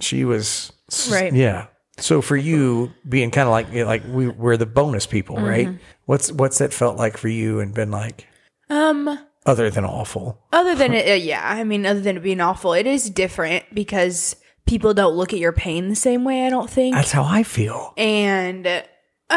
she 0.00 0.24
was, 0.24 0.72
Right. 1.10 1.32
Yeah. 1.32 1.66
So 1.98 2.20
for 2.22 2.36
you 2.36 2.90
being 3.08 3.30
kind 3.30 3.46
of 3.46 3.52
like 3.52 3.72
like 3.86 4.02
we 4.08 4.26
were 4.28 4.56
the 4.56 4.66
bonus 4.66 5.06
people, 5.06 5.36
right? 5.36 5.68
Mm-hmm. 5.68 5.76
What's 6.06 6.32
what's 6.32 6.58
that 6.58 6.72
felt 6.72 6.96
like 6.96 7.16
for 7.16 7.28
you 7.28 7.60
and 7.60 7.72
been 7.74 7.90
like 7.90 8.26
Um. 8.70 9.18
other 9.46 9.70
than 9.70 9.84
awful? 9.84 10.38
Other 10.52 10.74
than 10.74 10.94
it, 11.00 11.08
uh, 11.08 11.14
yeah, 11.14 11.42
I 11.44 11.62
mean, 11.64 11.86
other 11.86 12.00
than 12.00 12.16
it 12.16 12.22
being 12.22 12.40
awful, 12.40 12.72
it 12.72 12.86
is 12.86 13.08
different 13.10 13.64
because 13.74 14.34
people 14.66 14.94
don't 14.94 15.14
look 15.14 15.32
at 15.32 15.38
your 15.38 15.52
pain 15.52 15.88
the 15.90 15.94
same 15.94 16.24
way. 16.24 16.44
I 16.46 16.50
don't 16.50 16.68
think. 16.68 16.94
That's 16.96 17.12
how 17.12 17.24
I 17.24 17.42
feel. 17.44 17.92
And 17.96 18.66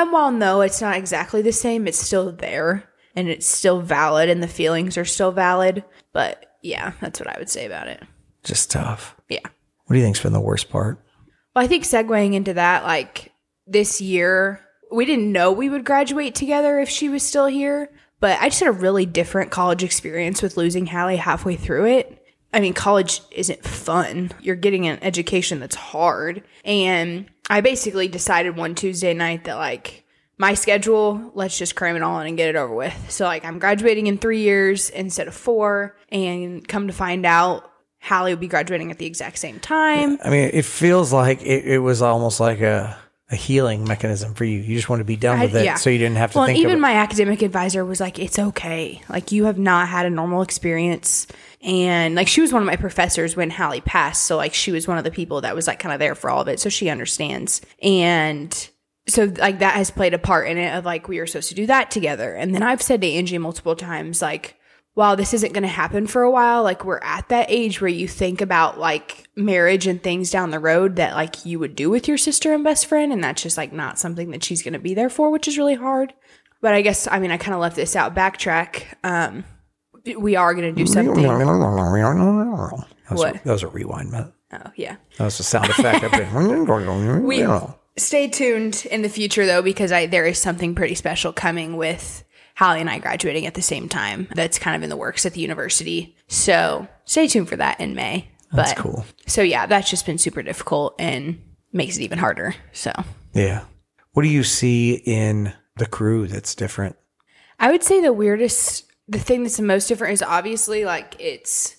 um, 0.02 0.12
while 0.12 0.32
no, 0.32 0.62
it's 0.62 0.82
not 0.82 0.98
exactly 0.98 1.42
the 1.42 1.52
same, 1.52 1.88
it's 1.88 2.00
still 2.00 2.32
there 2.32 2.84
and 3.16 3.30
it's 3.30 3.48
still 3.48 3.82
valid 3.82 4.30
and 4.30 4.44
the 4.44 4.48
feelings 4.48 4.98
are 4.98 5.06
still 5.06 5.32
valid. 5.32 5.84
But 6.12 6.46
yeah, 6.62 6.94
that's 7.00 7.20
what 7.20 7.34
I 7.34 7.40
would 7.40 7.50
say 7.50 7.66
about 7.66 7.88
it. 7.88 8.04
Just 8.44 8.72
tough. 8.72 9.16
Yeah. 9.30 9.40
What 9.86 9.94
do 9.94 9.98
you 9.98 10.04
think's 10.04 10.22
been 10.22 10.34
the 10.34 10.42
worst 10.42 10.70
part? 10.70 11.00
Well, 11.56 11.64
I 11.64 11.68
think 11.68 11.84
segueing 11.84 12.34
into 12.34 12.54
that, 12.56 12.84
like 12.84 13.32
this 13.66 14.02
year, 14.02 14.60
we 14.92 15.06
didn't 15.06 15.32
know 15.32 15.52
we 15.52 15.70
would 15.70 15.86
graduate 15.86 16.36
together 16.36 16.80
if 16.80 16.90
she 16.90 17.10
was 17.10 17.24
still 17.24 17.48
here. 17.48 17.90
But 18.20 18.40
I 18.42 18.50
just 18.50 18.60
had 18.62 18.70
a 18.70 18.74
really 18.74 19.06
different 19.06 19.52
college 19.52 19.84
experience 19.84 20.42
with 20.42 20.58
losing 20.58 20.88
Hallie 20.88 21.18
halfway 21.18 21.56
through 21.56 21.86
it. 21.86 22.25
I 22.54 22.60
mean, 22.60 22.74
college 22.74 23.22
isn't 23.32 23.66
fun. 23.66 24.32
You're 24.42 24.56
getting 24.56 24.88
an 24.88 25.00
education 25.02 25.60
that's 25.60 25.76
hard. 25.76 26.44
And 26.64 27.26
I 27.50 27.62
basically 27.62 28.08
decided 28.08 28.56
one 28.56 28.76
Tuesday 28.76 29.14
night 29.14 29.44
that, 29.44 29.56
like, 29.56 30.04
my 30.38 30.54
schedule, 30.54 31.32
let's 31.34 31.58
just 31.58 31.76
cram 31.76 31.96
it 31.96 32.02
all 32.02 32.20
in 32.20 32.28
and 32.28 32.38
get 32.38 32.50
it 32.50 32.56
over 32.56 32.74
with. 32.74 32.96
So, 33.10 33.26
like, 33.26 33.46
I'm 33.46 33.60
graduating 33.60 34.08
in 34.08 34.18
three 34.18 34.42
years 34.42 34.90
instead 34.90 35.28
of 35.28 35.34
four. 35.34 35.98
And 36.10 36.66
come 36.68 36.88
to 36.88 36.94
find 36.94 37.26
out, 37.26 37.72
Hallie 38.02 38.34
will 38.34 38.40
be 38.40 38.48
graduating 38.48 38.92
at 38.92 39.00
the 39.00 39.06
exact 39.06 39.38
same 39.38 39.60
time. 39.60 40.18
I 40.24 40.30
mean, 40.30 40.52
it 40.54 40.66
feels 40.66 41.12
like 41.12 41.42
it, 41.42 41.66
it 41.66 41.80
was 41.80 42.02
almost 42.02 42.40
like 42.40 42.62
a, 42.62 42.98
a 43.32 43.36
healing 43.36 43.84
mechanism 43.86 44.36
for 44.36 44.46
you. 44.46 44.60
You 44.60 44.76
just 44.76 44.88
want 44.88 45.00
to 45.00 45.06
be 45.06 45.16
done 45.16 45.40
with 45.40 45.56
I- 45.56 45.60
it, 45.60 45.66
yeah. 45.66 45.76
so 45.76 45.90
you 45.90 45.98
didn't 45.98 46.18
have 46.18 46.34
to 46.34 46.38
well, 46.38 46.48
think 46.48 46.60
even 46.60 46.80
my 46.80 46.94
academic 46.94 47.42
advisor 47.42 47.84
was 47.84 48.00
like, 48.00 48.20
"It's 48.20 48.38
okay. 48.38 49.02
Like 49.10 49.32
you 49.32 49.46
have 49.46 49.58
not 49.58 49.88
had 49.88 50.06
a 50.06 50.10
normal 50.10 50.42
experience." 50.42 51.26
And 51.62 52.14
like 52.14 52.28
she 52.28 52.42
was 52.42 52.54
one 52.54 52.62
of 52.62 52.68
my 52.68 52.76
professors 52.76 53.36
when 53.36 53.50
Hallie 53.50 53.82
passed, 53.82 54.24
so 54.24 54.38
like 54.38 54.54
she 54.54 54.72
was 54.72 54.88
one 54.88 55.00
of 55.00 55.04
the 55.04 55.12
people 55.12 55.42
that 55.42 55.56
was 55.56 55.66
like 55.66 55.80
kind 55.80 55.94
of 55.94 56.00
there 56.00 56.14
for 56.14 56.30
all 56.30 56.42
of 56.42 56.48
it, 56.48 56.60
so 56.60 56.70
she 56.70 56.90
understands. 56.90 57.62
And 57.82 58.70
so 59.08 59.32
like 59.38 59.60
that 59.60 59.76
has 59.76 59.90
played 59.90 60.14
a 60.14 60.20
part 60.20 60.48
in 60.48 60.58
it 60.58 60.76
of 60.76 60.86
like 60.86 61.08
we 61.08 61.20
were 61.20 61.28
supposed 61.28 61.50
to 61.50 61.56
do 61.56 61.66
that 61.66 61.90
together. 61.90 62.34
And 62.36 62.54
then 62.54 62.62
I've 62.62 62.82
said 62.82 63.02
to 63.02 63.12
Angie 63.12 63.38
multiple 63.40 63.76
times 63.76 64.22
like 64.22 64.56
while 64.96 65.18
this 65.18 65.34
isn't 65.34 65.54
going 65.54 65.64
to 65.64 65.68
happen 65.68 66.08
for 66.08 66.24
a 66.24 66.32
while, 66.32 66.64
like 66.64 66.86
we're 66.86 67.00
at 67.04 67.28
that 67.30 67.48
age 67.50 67.82
where 67.82 67.90
you 67.90 68.08
think 68.08 68.40
about 68.42 68.80
like 68.80 69.28
marriage 69.36 69.88
and 69.88 70.02
things 70.02 70.32
down 70.32 70.52
the 70.52 70.60
road 70.60 70.96
that 70.96 71.16
like 71.16 71.46
you 71.46 71.60
would 71.60 71.76
do 71.76 71.90
with 71.90 72.08
your 72.08 72.18
sister 72.18 72.54
and 72.54 72.64
best 72.64 72.86
friend. 72.86 73.12
And 73.12 73.24
that's 73.24 73.44
just 73.44 73.58
like 73.58 73.74
not 73.74 74.00
something 74.00 74.32
that 74.32 74.44
she's 74.44 74.64
going 74.64 74.74
to 74.74 74.80
be 74.80 74.94
there 74.94 75.10
for, 75.10 75.30
which 75.30 75.50
is 75.50 75.58
really 75.58 75.76
hard. 75.76 76.14
But 76.62 76.74
I 76.74 76.82
guess, 76.82 77.08
I 77.10 77.20
mean, 77.20 77.30
I 77.30 77.38
kind 77.38 77.54
of 77.54 77.60
left 77.60 77.76
this 77.76 77.96
out. 77.96 78.16
Backtrack. 78.16 78.84
Um, 79.04 79.44
we 80.18 80.38
are 80.38 80.54
going 80.54 80.74
to 80.74 80.78
do 80.78 80.88
something. 80.88 81.14
That 83.10 83.12
was, 83.12 83.20
What? 83.20 83.36
A, 83.36 83.44
that 83.44 83.52
was 83.52 83.64
a 83.64 83.68
rewind, 83.68 84.12
man. 84.12 84.32
Oh, 84.54 84.72
yeah. 84.76 84.96
That 85.18 85.26
was 85.26 85.40
a 85.42 85.44
sound 85.44 85.70
effect. 85.70 86.06
We 87.22 87.44
stay 87.98 88.28
tuned 88.30 88.86
in 88.90 89.02
the 89.02 89.10
future 89.10 89.46
though, 89.46 89.62
because 89.62 89.92
I 89.92 90.06
there 90.06 90.26
is 90.26 90.40
something 90.40 90.76
pretty 90.76 90.96
special 90.96 91.34
coming 91.34 91.78
with 91.78 92.24
Hallie 92.56 92.82
and 92.82 92.90
I 92.90 93.00
graduating 93.00 93.46
at 93.46 93.54
the 93.54 93.62
same 93.62 93.90
time. 93.90 94.28
That's 94.34 94.60
kind 94.60 94.76
of 94.76 94.84
in 94.84 94.90
the 94.90 94.98
works 94.98 95.26
at 95.26 95.34
the 95.34 95.42
university. 95.42 96.16
So 96.28 96.88
stay 97.04 97.28
tuned 97.28 97.50
for 97.50 97.58
that 97.58 97.80
in 97.80 97.96
May. 97.96 98.30
That's 98.52 98.74
but, 98.74 98.82
cool. 98.82 99.06
So 99.28 99.42
yeah, 99.42 99.66
that's 99.66 99.90
just 99.90 100.06
been 100.06 100.18
super 100.18 100.42
difficult 100.42 100.96
and 100.98 101.42
makes 101.74 101.98
it 101.98 102.04
even 102.04 102.18
harder. 102.18 102.56
So 102.72 102.92
Yeah. 103.34 103.66
What 104.14 104.24
do 104.24 104.30
you 104.30 104.44
see 104.44 104.94
in 105.06 105.54
the 105.76 105.86
crew 105.86 106.28
that's 106.28 106.56
different? 106.56 106.96
I 107.60 107.72
would 107.72 107.84
say 107.84 108.02
the 108.02 108.14
weirdest, 108.14 108.86
the 109.08 109.20
thing 109.20 109.44
that's 109.44 109.58
the 109.58 109.64
most 109.64 109.88
different 109.88 110.14
is 110.14 110.22
obviously 110.22 110.86
like 110.86 111.16
it's 111.20 111.76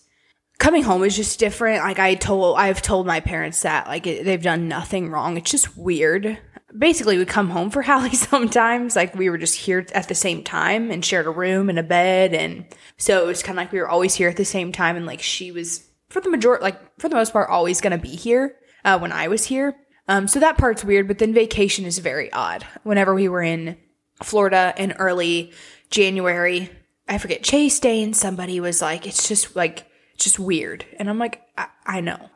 coming 0.58 0.82
home 0.82 1.02
is 1.02 1.16
just 1.16 1.38
different. 1.38 1.82
Like 1.82 1.98
I 1.98 2.14
told, 2.14 2.58
I've 2.58 2.82
told 2.82 3.06
my 3.06 3.20
parents 3.20 3.62
that 3.62 3.86
like 3.86 4.06
it, 4.06 4.24
they've 4.24 4.42
done 4.42 4.68
nothing 4.68 5.10
wrong. 5.10 5.38
It's 5.38 5.50
just 5.50 5.76
weird. 5.78 6.38
Basically, 6.76 7.18
we 7.18 7.24
come 7.24 7.50
home 7.50 7.70
for 7.70 7.82
Hallie 7.82 8.14
sometimes. 8.14 8.96
Like 8.96 9.14
we 9.14 9.30
were 9.30 9.38
just 9.38 9.56
here 9.56 9.86
at 9.92 10.08
the 10.08 10.14
same 10.14 10.42
time 10.42 10.90
and 10.90 11.04
shared 11.04 11.26
a 11.26 11.30
room 11.30 11.68
and 11.68 11.78
a 11.78 11.82
bed, 11.82 12.34
and 12.34 12.66
so 12.96 13.22
it 13.22 13.26
was 13.26 13.42
kind 13.42 13.58
of 13.58 13.62
like 13.62 13.72
we 13.72 13.80
were 13.80 13.88
always 13.88 14.14
here 14.14 14.28
at 14.28 14.36
the 14.36 14.44
same 14.44 14.72
time. 14.72 14.96
And 14.96 15.06
like 15.06 15.22
she 15.22 15.50
was 15.52 15.86
for 16.08 16.20
the 16.20 16.30
majority, 16.30 16.62
like 16.62 17.00
for 17.00 17.08
the 17.08 17.16
most 17.16 17.32
part, 17.32 17.50
always 17.50 17.80
gonna 17.80 17.98
be 17.98 18.14
here 18.16 18.56
uh, 18.84 18.98
when 18.98 19.12
I 19.12 19.28
was 19.28 19.46
here. 19.46 19.76
Um, 20.08 20.28
so 20.28 20.38
that 20.40 20.58
part's 20.58 20.84
weird. 20.84 21.08
But 21.08 21.18
then 21.18 21.34
vacation 21.34 21.84
is 21.84 21.98
very 21.98 22.32
odd. 22.32 22.64
Whenever 22.84 23.14
we 23.14 23.28
were 23.28 23.42
in 23.42 23.76
Florida 24.22 24.74
in 24.76 24.92
early 24.92 25.52
January. 25.90 26.70
I 27.08 27.18
forget 27.18 27.42
Chase 27.42 27.78
Day 27.78 28.02
and 28.02 28.16
somebody 28.16 28.60
was 28.60 28.82
like, 28.82 29.06
it's 29.06 29.28
just 29.28 29.54
like 29.54 29.86
just 30.16 30.38
weird, 30.38 30.84
and 30.98 31.08
I'm 31.08 31.18
like, 31.18 31.42
I, 31.56 31.68
I 31.84 32.00
know. 32.00 32.30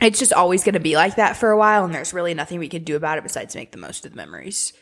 It's 0.00 0.18
just 0.18 0.32
always 0.32 0.64
going 0.64 0.74
to 0.74 0.80
be 0.80 0.96
like 0.96 1.16
that 1.16 1.36
for 1.36 1.50
a 1.50 1.56
while, 1.56 1.84
and 1.84 1.94
there's 1.94 2.12
really 2.12 2.34
nothing 2.34 2.58
we 2.58 2.68
can 2.68 2.84
do 2.84 2.96
about 2.96 3.18
it 3.18 3.24
besides 3.24 3.54
make 3.54 3.72
the 3.72 3.78
most 3.78 4.04
of 4.04 4.10
the 4.12 4.16
memories. 4.16 4.72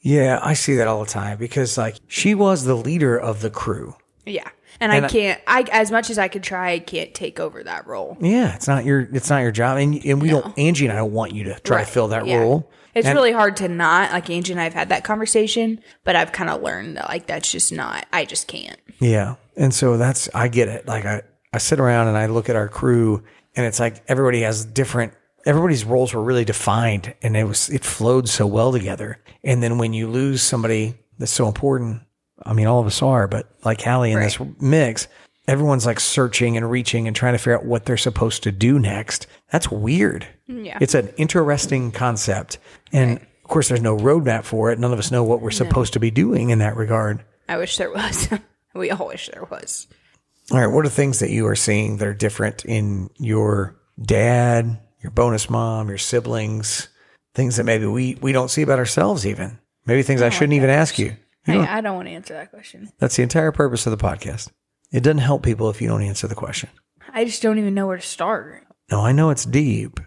Yeah, 0.00 0.38
I 0.42 0.54
see 0.54 0.76
that 0.76 0.86
all 0.86 1.00
the 1.04 1.10
time 1.10 1.38
because 1.38 1.76
like 1.76 1.96
she 2.08 2.34
was 2.34 2.64
the 2.64 2.74
leader 2.76 3.18
of 3.18 3.40
the 3.42 3.50
crew. 3.50 3.96
Yeah, 4.24 4.48
and, 4.80 4.92
And 4.92 5.04
I 5.04 5.08
can't. 5.08 5.40
I 5.46 5.64
as 5.72 5.90
much 5.90 6.08
as 6.08 6.18
I 6.18 6.28
could 6.28 6.42
try, 6.42 6.72
I 6.72 6.78
can't 6.78 7.12
take 7.12 7.38
over 7.40 7.62
that 7.64 7.86
role. 7.86 8.16
Yeah, 8.20 8.54
it's 8.54 8.68
not 8.68 8.84
your 8.84 9.00
it's 9.12 9.28
not 9.28 9.42
your 9.42 9.50
job, 9.50 9.76
and 9.78 10.02
and 10.04 10.22
we 10.22 10.30
don't. 10.30 10.56
Angie 10.58 10.86
and 10.86 10.92
I 10.92 10.96
don't 10.96 11.12
want 11.12 11.32
you 11.32 11.44
to 11.44 11.60
try 11.60 11.78
Right, 11.78 11.86
to 11.86 11.92
fill 11.92 12.08
that 12.08 12.26
yeah. 12.26 12.38
role. 12.38 12.70
It's 12.94 13.06
And- 13.06 13.14
really 13.16 13.32
hard 13.32 13.56
to 13.58 13.68
not 13.68 14.12
like 14.12 14.30
Angie 14.30 14.52
and 14.52 14.60
I 14.60 14.64
have 14.64 14.74
had 14.74 14.88
that 14.88 15.04
conversation, 15.04 15.80
but 16.04 16.16
I've 16.16 16.32
kind 16.32 16.48
of 16.48 16.62
learned 16.62 16.96
that 16.96 17.08
like 17.08 17.26
that's 17.26 17.50
just 17.50 17.72
not. 17.72 18.06
I 18.12 18.24
just 18.24 18.46
can't. 18.48 18.78
Yeah. 19.00 19.34
And 19.56 19.74
so 19.74 19.96
that's, 19.96 20.28
I 20.34 20.48
get 20.48 20.68
it. 20.68 20.86
Like 20.88 21.04
I, 21.04 21.22
I 21.52 21.58
sit 21.58 21.78
around 21.80 22.08
and 22.08 22.16
I 22.16 22.26
look 22.26 22.48
at 22.48 22.56
our 22.56 22.68
crew 22.68 23.22
and 23.56 23.66
it's 23.66 23.80
like 23.80 24.02
everybody 24.08 24.42
has 24.42 24.64
different. 24.64 25.14
Everybody's 25.46 25.84
roles 25.84 26.12
were 26.12 26.22
really 26.22 26.44
defined, 26.44 27.14
and 27.22 27.36
it 27.36 27.44
was 27.44 27.70
it 27.70 27.84
flowed 27.84 28.28
so 28.28 28.46
well 28.46 28.72
together. 28.72 29.18
And 29.42 29.62
then 29.62 29.78
when 29.78 29.92
you 29.92 30.08
lose 30.08 30.42
somebody 30.42 30.94
that's 31.18 31.32
so 31.32 31.46
important, 31.46 32.02
I 32.44 32.52
mean, 32.52 32.66
all 32.66 32.80
of 32.80 32.86
us 32.86 33.02
are, 33.02 33.26
but 33.26 33.48
like 33.64 33.80
Hallie 33.80 34.12
in 34.12 34.20
this 34.20 34.38
mix, 34.60 35.08
everyone's 35.46 35.86
like 35.86 36.00
searching 36.00 36.56
and 36.56 36.70
reaching 36.70 37.06
and 37.06 37.16
trying 37.16 37.34
to 37.34 37.38
figure 37.38 37.58
out 37.58 37.64
what 37.64 37.84
they're 37.84 37.96
supposed 37.96 38.42
to 38.44 38.52
do 38.52 38.78
next. 38.78 39.26
That's 39.50 39.70
weird. 39.70 40.26
Mm, 40.48 40.66
yeah. 40.66 40.78
It's 40.80 40.94
an 40.94 41.08
interesting 41.16 41.90
concept. 41.90 42.58
And 42.92 43.18
of 43.18 43.44
course, 43.44 43.68
there's 43.68 43.82
no 43.82 43.96
roadmap 43.96 44.44
for 44.44 44.70
it. 44.70 44.78
None 44.78 44.92
of 44.92 44.98
us 44.98 45.10
know 45.10 45.24
what 45.24 45.40
we're 45.40 45.50
supposed 45.50 45.94
to 45.94 46.00
be 46.00 46.10
doing 46.10 46.50
in 46.50 46.60
that 46.60 46.76
regard. 46.76 47.24
I 47.48 47.56
wish 47.56 47.76
there 47.78 47.90
was. 47.90 48.28
we 48.74 48.90
all 48.90 49.08
wish 49.08 49.28
there 49.32 49.44
was. 49.50 49.88
All 50.50 50.58
right. 50.58 50.66
What 50.66 50.84
are 50.84 50.90
things 50.90 51.20
that 51.20 51.30
you 51.30 51.46
are 51.46 51.56
seeing 51.56 51.98
that 51.98 52.08
are 52.08 52.14
different 52.14 52.64
in 52.64 53.10
your 53.18 53.76
dad, 54.00 54.78
your 55.00 55.12
bonus 55.12 55.48
mom, 55.48 55.88
your 55.88 55.98
siblings, 55.98 56.88
things 57.34 57.56
that 57.56 57.64
maybe 57.64 57.86
we, 57.86 58.16
we 58.20 58.32
don't 58.32 58.50
see 58.50 58.62
about 58.62 58.78
ourselves, 58.78 59.26
even? 59.26 59.58
Maybe 59.86 60.02
things 60.02 60.22
oh 60.22 60.26
I, 60.26 60.30
shouldn't 60.30 60.54
even 60.54 60.70
ask 60.70 60.98
you. 60.98 61.16
You 61.46 61.54
Hey, 61.54 61.58
I 61.58 61.80
don't 61.80 61.96
want 61.96 62.08
to 62.08 62.14
answer 62.14 62.34
that 62.34 62.50
question. 62.50 62.90
That's 62.98 63.16
the 63.16 63.22
entire 63.22 63.52
purpose 63.52 63.86
of 63.86 63.96
the 63.96 64.04
podcast. 64.04 64.50
It 64.92 65.02
doesn't 65.02 65.18
help 65.18 65.42
people 65.42 65.70
if 65.70 65.80
you 65.80 65.88
don't 65.88 66.02
answer 66.02 66.26
the 66.26 66.34
question. 66.34 66.68
I 67.12 67.24
just 67.24 67.42
don't 67.42 67.58
even 67.58 67.74
know 67.74 67.86
where 67.86 67.96
to 67.96 68.02
start. 68.02 68.66
No, 68.90 69.00
I 69.00 69.12
know 69.12 69.30
it's 69.30 69.44
deep. 69.44 70.00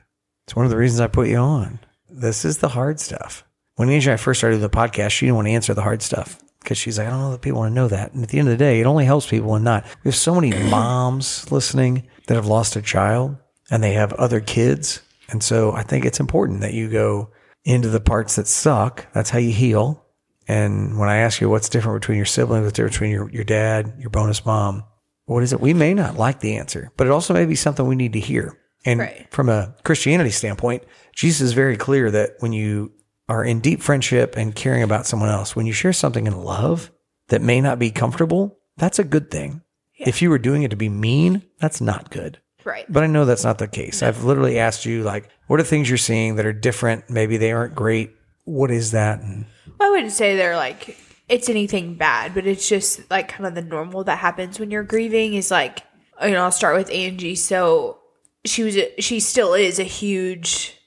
It's 0.45 0.55
one 0.55 0.65
of 0.65 0.71
the 0.71 0.77
reasons 0.77 0.99
I 0.99 1.07
put 1.07 1.29
you 1.29 1.37
on. 1.37 1.79
This 2.09 2.45
is 2.45 2.57
the 2.59 2.69
hard 2.69 2.99
stuff. 2.99 3.45
When 3.75 3.89
Angie 3.89 4.09
and 4.09 4.13
I 4.13 4.17
first 4.17 4.39
started 4.39 4.57
the 4.57 4.69
podcast, 4.69 5.11
she 5.11 5.25
didn't 5.25 5.37
want 5.37 5.47
to 5.47 5.53
answer 5.53 5.73
the 5.73 5.81
hard 5.81 6.01
stuff 6.01 6.39
because 6.63 6.77
she's 6.77 6.97
like, 6.97 7.07
I 7.07 7.11
don't 7.11 7.19
know 7.19 7.31
that 7.31 7.41
people 7.41 7.59
want 7.59 7.71
to 7.71 7.75
know 7.75 7.87
that. 7.89 8.13
And 8.13 8.23
at 8.23 8.29
the 8.29 8.39
end 8.39 8.47
of 8.47 8.53
the 8.57 8.63
day, 8.63 8.79
it 8.79 8.85
only 8.85 9.05
helps 9.05 9.27
people 9.29 9.53
and 9.55 9.63
not. 9.63 9.85
We 10.03 10.09
have 10.09 10.15
so 10.15 10.33
many 10.35 10.51
moms 10.69 11.51
listening 11.51 12.07
that 12.27 12.35
have 12.35 12.45
lost 12.47 12.75
a 12.75 12.81
child 12.81 13.35
and 13.69 13.83
they 13.83 13.93
have 13.93 14.13
other 14.13 14.39
kids. 14.39 15.01
And 15.29 15.43
so 15.43 15.71
I 15.73 15.83
think 15.83 16.05
it's 16.05 16.19
important 16.19 16.61
that 16.61 16.73
you 16.73 16.89
go 16.89 17.29
into 17.63 17.89
the 17.89 17.99
parts 18.01 18.35
that 18.35 18.47
suck. 18.47 19.05
That's 19.13 19.29
how 19.29 19.39
you 19.39 19.51
heal. 19.51 20.05
And 20.47 20.97
when 20.99 21.07
I 21.09 21.17
ask 21.17 21.39
you 21.39 21.49
what's 21.49 21.69
different 21.69 22.01
between 22.01 22.17
your 22.17 22.25
siblings, 22.25 22.63
what's 22.65 22.75
different 22.75 22.93
between 22.93 23.11
your, 23.11 23.29
your 23.31 23.43
dad, 23.45 23.93
your 23.99 24.09
bonus 24.09 24.45
mom, 24.45 24.83
what 25.25 25.41
is 25.43 25.53
it? 25.53 25.61
We 25.61 25.73
may 25.73 25.93
not 25.93 26.17
like 26.17 26.41
the 26.41 26.57
answer, 26.57 26.91
but 26.97 27.07
it 27.07 27.11
also 27.11 27.33
may 27.33 27.45
be 27.45 27.55
something 27.55 27.87
we 27.87 27.95
need 27.95 28.13
to 28.13 28.19
hear. 28.19 28.59
And 28.85 28.99
Right. 28.99 29.27
from 29.31 29.47
a 29.47 29.73
Christianity 29.85 30.31
standpoint, 30.31 30.83
Jesus 31.15 31.39
is 31.41 31.53
very 31.53 31.77
clear 31.77 32.11
that 32.11 32.31
when 32.39 32.51
you 32.51 32.91
are 33.29 33.43
in 33.43 33.59
deep 33.59 33.81
friendship 33.81 34.35
and 34.35 34.55
caring 34.55 34.83
about 34.83 35.05
someone 35.05 35.29
else, 35.29 35.55
when 35.55 35.65
you 35.65 35.73
share 35.73 35.93
something 35.93 36.27
in 36.27 36.41
love 36.41 36.91
that 37.29 37.41
may 37.41 37.61
not 37.61 37.79
be 37.79 37.91
comfortable, 37.91 38.59
that's 38.77 38.99
a 38.99 39.03
good 39.03 39.31
thing. 39.31 39.61
If 39.97 40.21
you 40.21 40.29
were 40.29 40.39
doing 40.39 40.63
it 40.63 40.69
to 40.69 40.75
be 40.75 40.89
mean, 40.89 41.43
that's 41.59 41.79
not 41.79 42.09
good. 42.09 42.39
Right. 42.65 42.85
But 42.89 43.03
I 43.03 43.07
know 43.07 43.25
that's 43.25 43.43
not 43.43 43.57
the 43.57 43.67
case. 43.67 44.03
I've 44.03 44.23
literally 44.23 44.59
asked 44.59 44.85
you, 44.85 45.03
like, 45.03 45.29
what 45.47 45.59
are 45.59 45.63
things 45.63 45.89
you're 45.89 45.97
seeing 45.97 46.35
that 46.35 46.45
are 46.45 46.53
different? 46.53 47.09
Maybe 47.09 47.37
they 47.37 47.51
aren't 47.51 47.75
great. 47.75 48.11
What 48.45 48.71
is 48.71 48.91
that? 48.91 49.19
And 49.19 49.45
I 49.79 49.89
wouldn't 49.89 50.11
say 50.11 50.35
they're 50.35 50.55
like 50.55 50.97
it's 51.29 51.49
anything 51.49 51.95
bad, 51.95 52.33
but 52.33 52.45
it's 52.45 52.67
just 52.67 53.09
like 53.09 53.29
kind 53.29 53.45
of 53.45 53.55
the 53.55 53.61
normal 53.61 54.03
that 54.03 54.17
happens 54.17 54.59
when 54.59 54.71
you're 54.71 54.83
grieving 54.83 55.33
is 55.33 55.49
like 55.49 55.83
you 56.21 56.31
know, 56.31 56.43
I'll 56.43 56.51
start 56.51 56.77
with 56.77 56.91
Angie. 56.91 57.35
So 57.35 57.99
she 58.45 58.63
was 58.63 58.77
a, 58.77 59.01
she 59.01 59.19
still 59.19 59.53
is 59.53 59.79
a 59.79 59.83
huge 59.83 60.77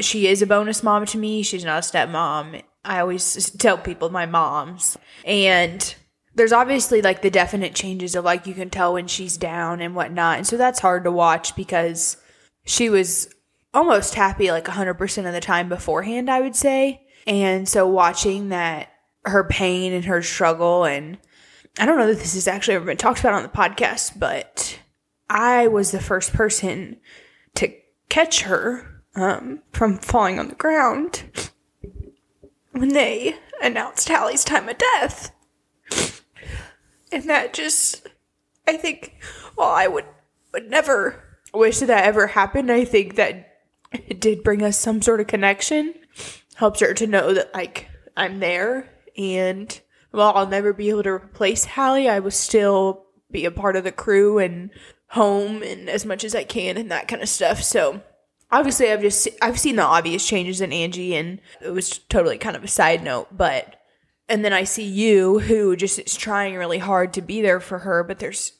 she 0.00 0.26
is 0.26 0.42
a 0.42 0.46
bonus 0.46 0.82
mom 0.82 1.06
to 1.06 1.18
me. 1.18 1.42
She's 1.42 1.64
not 1.64 1.84
a 1.84 1.88
stepmom. 1.88 2.62
I 2.84 3.00
always 3.00 3.50
tell 3.52 3.78
people 3.78 4.10
my 4.10 4.26
mom's. 4.26 4.96
And 5.24 5.94
there's 6.34 6.52
obviously 6.52 7.02
like 7.02 7.22
the 7.22 7.30
definite 7.30 7.74
changes 7.74 8.14
of 8.14 8.24
like 8.24 8.46
you 8.46 8.54
can 8.54 8.70
tell 8.70 8.94
when 8.94 9.08
she's 9.08 9.36
down 9.36 9.80
and 9.80 9.94
whatnot. 9.94 10.38
And 10.38 10.46
so 10.46 10.56
that's 10.56 10.78
hard 10.78 11.04
to 11.04 11.12
watch 11.12 11.54
because 11.56 12.16
she 12.64 12.88
was 12.88 13.28
almost 13.74 14.14
happy 14.14 14.50
like 14.50 14.64
100% 14.64 15.26
of 15.26 15.32
the 15.32 15.40
time 15.40 15.68
beforehand, 15.68 16.30
I 16.30 16.40
would 16.40 16.56
say. 16.56 17.02
And 17.26 17.68
so 17.68 17.86
watching 17.86 18.48
that, 18.50 18.90
her 19.24 19.44
pain 19.44 19.92
and 19.92 20.06
her 20.06 20.22
struggle, 20.22 20.84
and 20.84 21.18
I 21.78 21.84
don't 21.84 21.98
know 21.98 22.06
that 22.06 22.18
this 22.18 22.34
has 22.34 22.48
actually 22.48 22.76
ever 22.76 22.86
been 22.86 22.96
talked 22.96 23.20
about 23.20 23.34
on 23.34 23.42
the 23.42 23.48
podcast, 23.48 24.18
but 24.18 24.78
I 25.28 25.66
was 25.68 25.90
the 25.90 26.00
first 26.00 26.32
person 26.32 26.98
to 27.56 27.74
catch 28.08 28.42
her 28.42 28.97
um, 29.18 29.62
from 29.72 29.98
falling 29.98 30.38
on 30.38 30.48
the 30.48 30.54
ground 30.54 31.24
when 32.72 32.90
they 32.90 33.36
announced 33.60 34.08
Hallie's 34.08 34.44
time 34.44 34.68
of 34.68 34.78
death. 34.78 35.32
And 37.10 37.24
that 37.28 37.54
just, 37.54 38.06
I 38.66 38.76
think, 38.76 39.18
while 39.54 39.70
I 39.70 39.86
would, 39.86 40.04
would 40.52 40.70
never 40.70 41.24
wish 41.54 41.78
that, 41.80 41.86
that 41.86 42.04
ever 42.04 42.28
happened, 42.28 42.70
I 42.70 42.84
think 42.84 43.16
that 43.16 43.58
it 43.92 44.20
did 44.20 44.44
bring 44.44 44.62
us 44.62 44.76
some 44.76 45.00
sort 45.00 45.20
of 45.20 45.26
connection. 45.26 45.94
Helps 46.54 46.80
her 46.80 46.92
to 46.94 47.06
know 47.06 47.32
that, 47.34 47.54
like, 47.54 47.88
I'm 48.16 48.40
there. 48.40 48.90
And 49.16 49.80
while 50.10 50.32
I'll 50.34 50.46
never 50.46 50.72
be 50.72 50.90
able 50.90 51.04
to 51.04 51.10
replace 51.10 51.64
Hallie, 51.64 52.08
I 52.08 52.18
will 52.18 52.30
still 52.30 53.06
be 53.30 53.44
a 53.44 53.50
part 53.50 53.76
of 53.76 53.84
the 53.84 53.92
crew 53.92 54.38
and 54.38 54.70
home 55.08 55.62
and 55.62 55.88
as 55.88 56.04
much 56.04 56.24
as 56.24 56.34
I 56.34 56.44
can 56.44 56.76
and 56.76 56.90
that 56.90 57.08
kind 57.08 57.22
of 57.22 57.28
stuff. 57.28 57.62
So, 57.62 58.02
obviously 58.50 58.90
I've 58.92 59.02
just 59.02 59.28
I've 59.42 59.58
seen 59.60 59.76
the 59.76 59.82
obvious 59.82 60.26
changes 60.26 60.60
in 60.60 60.72
Angie 60.72 61.14
and 61.16 61.40
it 61.60 61.70
was 61.70 61.98
totally 61.98 62.38
kind 62.38 62.56
of 62.56 62.64
a 62.64 62.68
side 62.68 63.02
note, 63.02 63.28
but 63.36 63.76
and 64.28 64.44
then 64.44 64.52
I 64.52 64.64
see 64.64 64.84
you 64.84 65.38
who 65.38 65.74
just 65.76 65.98
is 65.98 66.14
trying 66.16 66.54
really 66.56 66.78
hard 66.78 67.12
to 67.14 67.22
be 67.22 67.40
there 67.40 67.60
for 67.60 67.80
her, 67.80 68.04
but 68.04 68.18
there's 68.18 68.52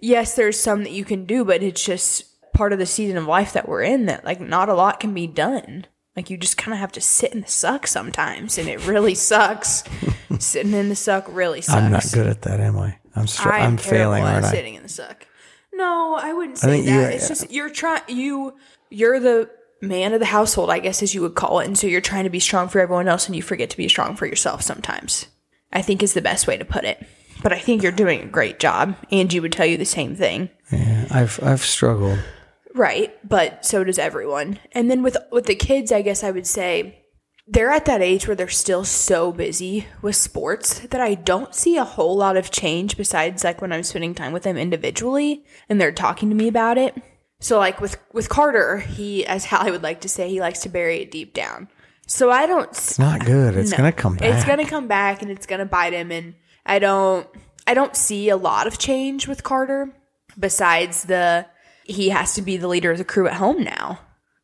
yes, 0.00 0.36
there's 0.36 0.58
some 0.58 0.84
that 0.84 0.92
you 0.92 1.04
can 1.04 1.24
do, 1.24 1.44
but 1.44 1.62
it's 1.62 1.84
just 1.84 2.24
part 2.52 2.72
of 2.72 2.78
the 2.78 2.86
season 2.86 3.16
of 3.16 3.26
life 3.26 3.52
that 3.52 3.68
we're 3.68 3.82
in 3.82 4.06
that 4.06 4.24
like 4.24 4.40
not 4.40 4.68
a 4.68 4.74
lot 4.74 5.00
can 5.00 5.14
be 5.14 5.26
done. 5.26 5.86
Like 6.16 6.30
you 6.30 6.36
just 6.36 6.56
kind 6.58 6.72
of 6.74 6.80
have 6.80 6.90
to 6.92 7.00
sit 7.00 7.32
in 7.32 7.42
the 7.42 7.46
suck 7.48 7.86
sometimes, 7.86 8.58
and 8.58 8.68
it 8.68 8.84
really 8.86 9.14
sucks. 9.14 9.84
Sitting 10.40 10.72
in 10.74 10.88
the 10.88 10.96
suck 10.96 11.26
really 11.28 11.60
sucks. 11.60 11.76
I'm 11.76 11.92
not 11.92 12.04
good 12.12 12.26
at 12.26 12.42
that, 12.42 12.58
am 12.60 12.76
I? 12.78 12.98
I'm 13.14 13.26
str- 13.28 13.48
I'm, 13.50 13.62
I'm 13.62 13.76
failing, 13.76 14.22
aren't 14.24 14.44
I? 14.44 14.50
sitting 14.50 14.74
in 14.74 14.82
the 14.82 14.88
suck. 14.88 15.26
No, 15.72 16.18
I 16.20 16.32
wouldn't 16.32 16.58
say 16.58 16.68
think 16.68 16.86
that. 16.86 16.92
you- 16.92 17.16
it's 17.16 17.28
just 17.28 17.44
uh, 17.44 17.48
you're 17.50 17.70
trying 17.70 18.02
you 18.08 18.54
you're 18.90 19.20
the 19.20 19.50
man 19.80 20.12
of 20.12 20.20
the 20.20 20.26
household, 20.26 20.70
I 20.70 20.78
guess 20.78 21.02
as 21.02 21.14
you 21.14 21.22
would 21.22 21.34
call 21.34 21.60
it, 21.60 21.66
and 21.66 21.78
so 21.78 21.86
you're 21.86 22.00
trying 22.00 22.24
to 22.24 22.30
be 22.30 22.40
strong 22.40 22.68
for 22.68 22.80
everyone 22.80 23.08
else 23.08 23.26
and 23.26 23.36
you 23.36 23.42
forget 23.42 23.70
to 23.70 23.76
be 23.76 23.88
strong 23.88 24.16
for 24.16 24.26
yourself 24.26 24.62
sometimes. 24.62 25.26
I 25.72 25.82
think 25.82 26.02
is 26.02 26.14
the 26.14 26.22
best 26.22 26.46
way 26.46 26.56
to 26.56 26.64
put 26.64 26.84
it. 26.84 27.06
But 27.42 27.52
I 27.52 27.58
think 27.58 27.82
you're 27.82 27.92
doing 27.92 28.22
a 28.22 28.26
great 28.26 28.58
job. 28.58 28.96
Angie 29.12 29.40
would 29.40 29.52
tell 29.52 29.66
you 29.66 29.76
the 29.76 29.84
same 29.84 30.16
thing. 30.16 30.50
Yeah, 30.72 31.06
I've 31.10 31.38
I've 31.42 31.62
struggled. 31.62 32.18
Right, 32.74 33.16
but 33.26 33.64
so 33.64 33.84
does 33.84 33.98
everyone. 33.98 34.58
And 34.72 34.90
then 34.90 35.02
with 35.02 35.16
with 35.30 35.46
the 35.46 35.54
kids, 35.54 35.92
I 35.92 36.02
guess 36.02 36.24
I 36.24 36.30
would 36.30 36.46
say 36.46 37.04
they're 37.46 37.70
at 37.70 37.86
that 37.86 38.02
age 38.02 38.26
where 38.26 38.36
they're 38.36 38.48
still 38.48 38.84
so 38.84 39.32
busy 39.32 39.86
with 40.02 40.16
sports 40.16 40.80
that 40.80 41.00
I 41.00 41.14
don't 41.14 41.54
see 41.54 41.76
a 41.76 41.84
whole 41.84 42.16
lot 42.16 42.36
of 42.36 42.50
change 42.50 42.96
besides 42.96 43.42
like 43.42 43.62
when 43.62 43.72
I'm 43.72 43.82
spending 43.82 44.14
time 44.14 44.32
with 44.32 44.42
them 44.42 44.58
individually 44.58 45.44
and 45.68 45.80
they're 45.80 45.92
talking 45.92 46.28
to 46.28 46.34
me 46.34 46.48
about 46.48 46.76
it. 46.76 46.94
So 47.40 47.58
like 47.58 47.80
with 47.80 47.96
with 48.12 48.28
Carter, 48.28 48.78
he 48.78 49.26
as 49.26 49.44
Hallie 49.46 49.70
would 49.70 49.82
like 49.82 50.00
to 50.02 50.08
say, 50.08 50.28
he 50.28 50.40
likes 50.40 50.60
to 50.60 50.68
bury 50.68 51.00
it 51.00 51.10
deep 51.10 51.34
down. 51.34 51.68
So 52.06 52.30
I 52.30 52.46
don't 52.46 52.68
It's 52.70 52.98
not 52.98 53.24
good. 53.24 53.56
It's 53.56 53.70
no. 53.72 53.78
gonna 53.78 53.92
come 53.92 54.16
back. 54.16 54.34
It's 54.34 54.44
gonna 54.44 54.66
come 54.66 54.88
back 54.88 55.22
and 55.22 55.30
it's 55.30 55.46
gonna 55.46 55.66
bite 55.66 55.92
him 55.92 56.10
and 56.10 56.34
I 56.64 56.78
don't 56.78 57.28
I 57.66 57.74
don't 57.74 57.94
see 57.94 58.28
a 58.30 58.36
lot 58.36 58.66
of 58.66 58.78
change 58.78 59.28
with 59.28 59.44
Carter 59.44 59.90
besides 60.38 61.04
the 61.04 61.46
he 61.84 62.10
has 62.10 62.34
to 62.34 62.42
be 62.42 62.56
the 62.56 62.68
leader 62.68 62.90
of 62.90 62.98
the 62.98 63.04
crew 63.04 63.26
at 63.26 63.34
home 63.34 63.62
now. 63.62 64.00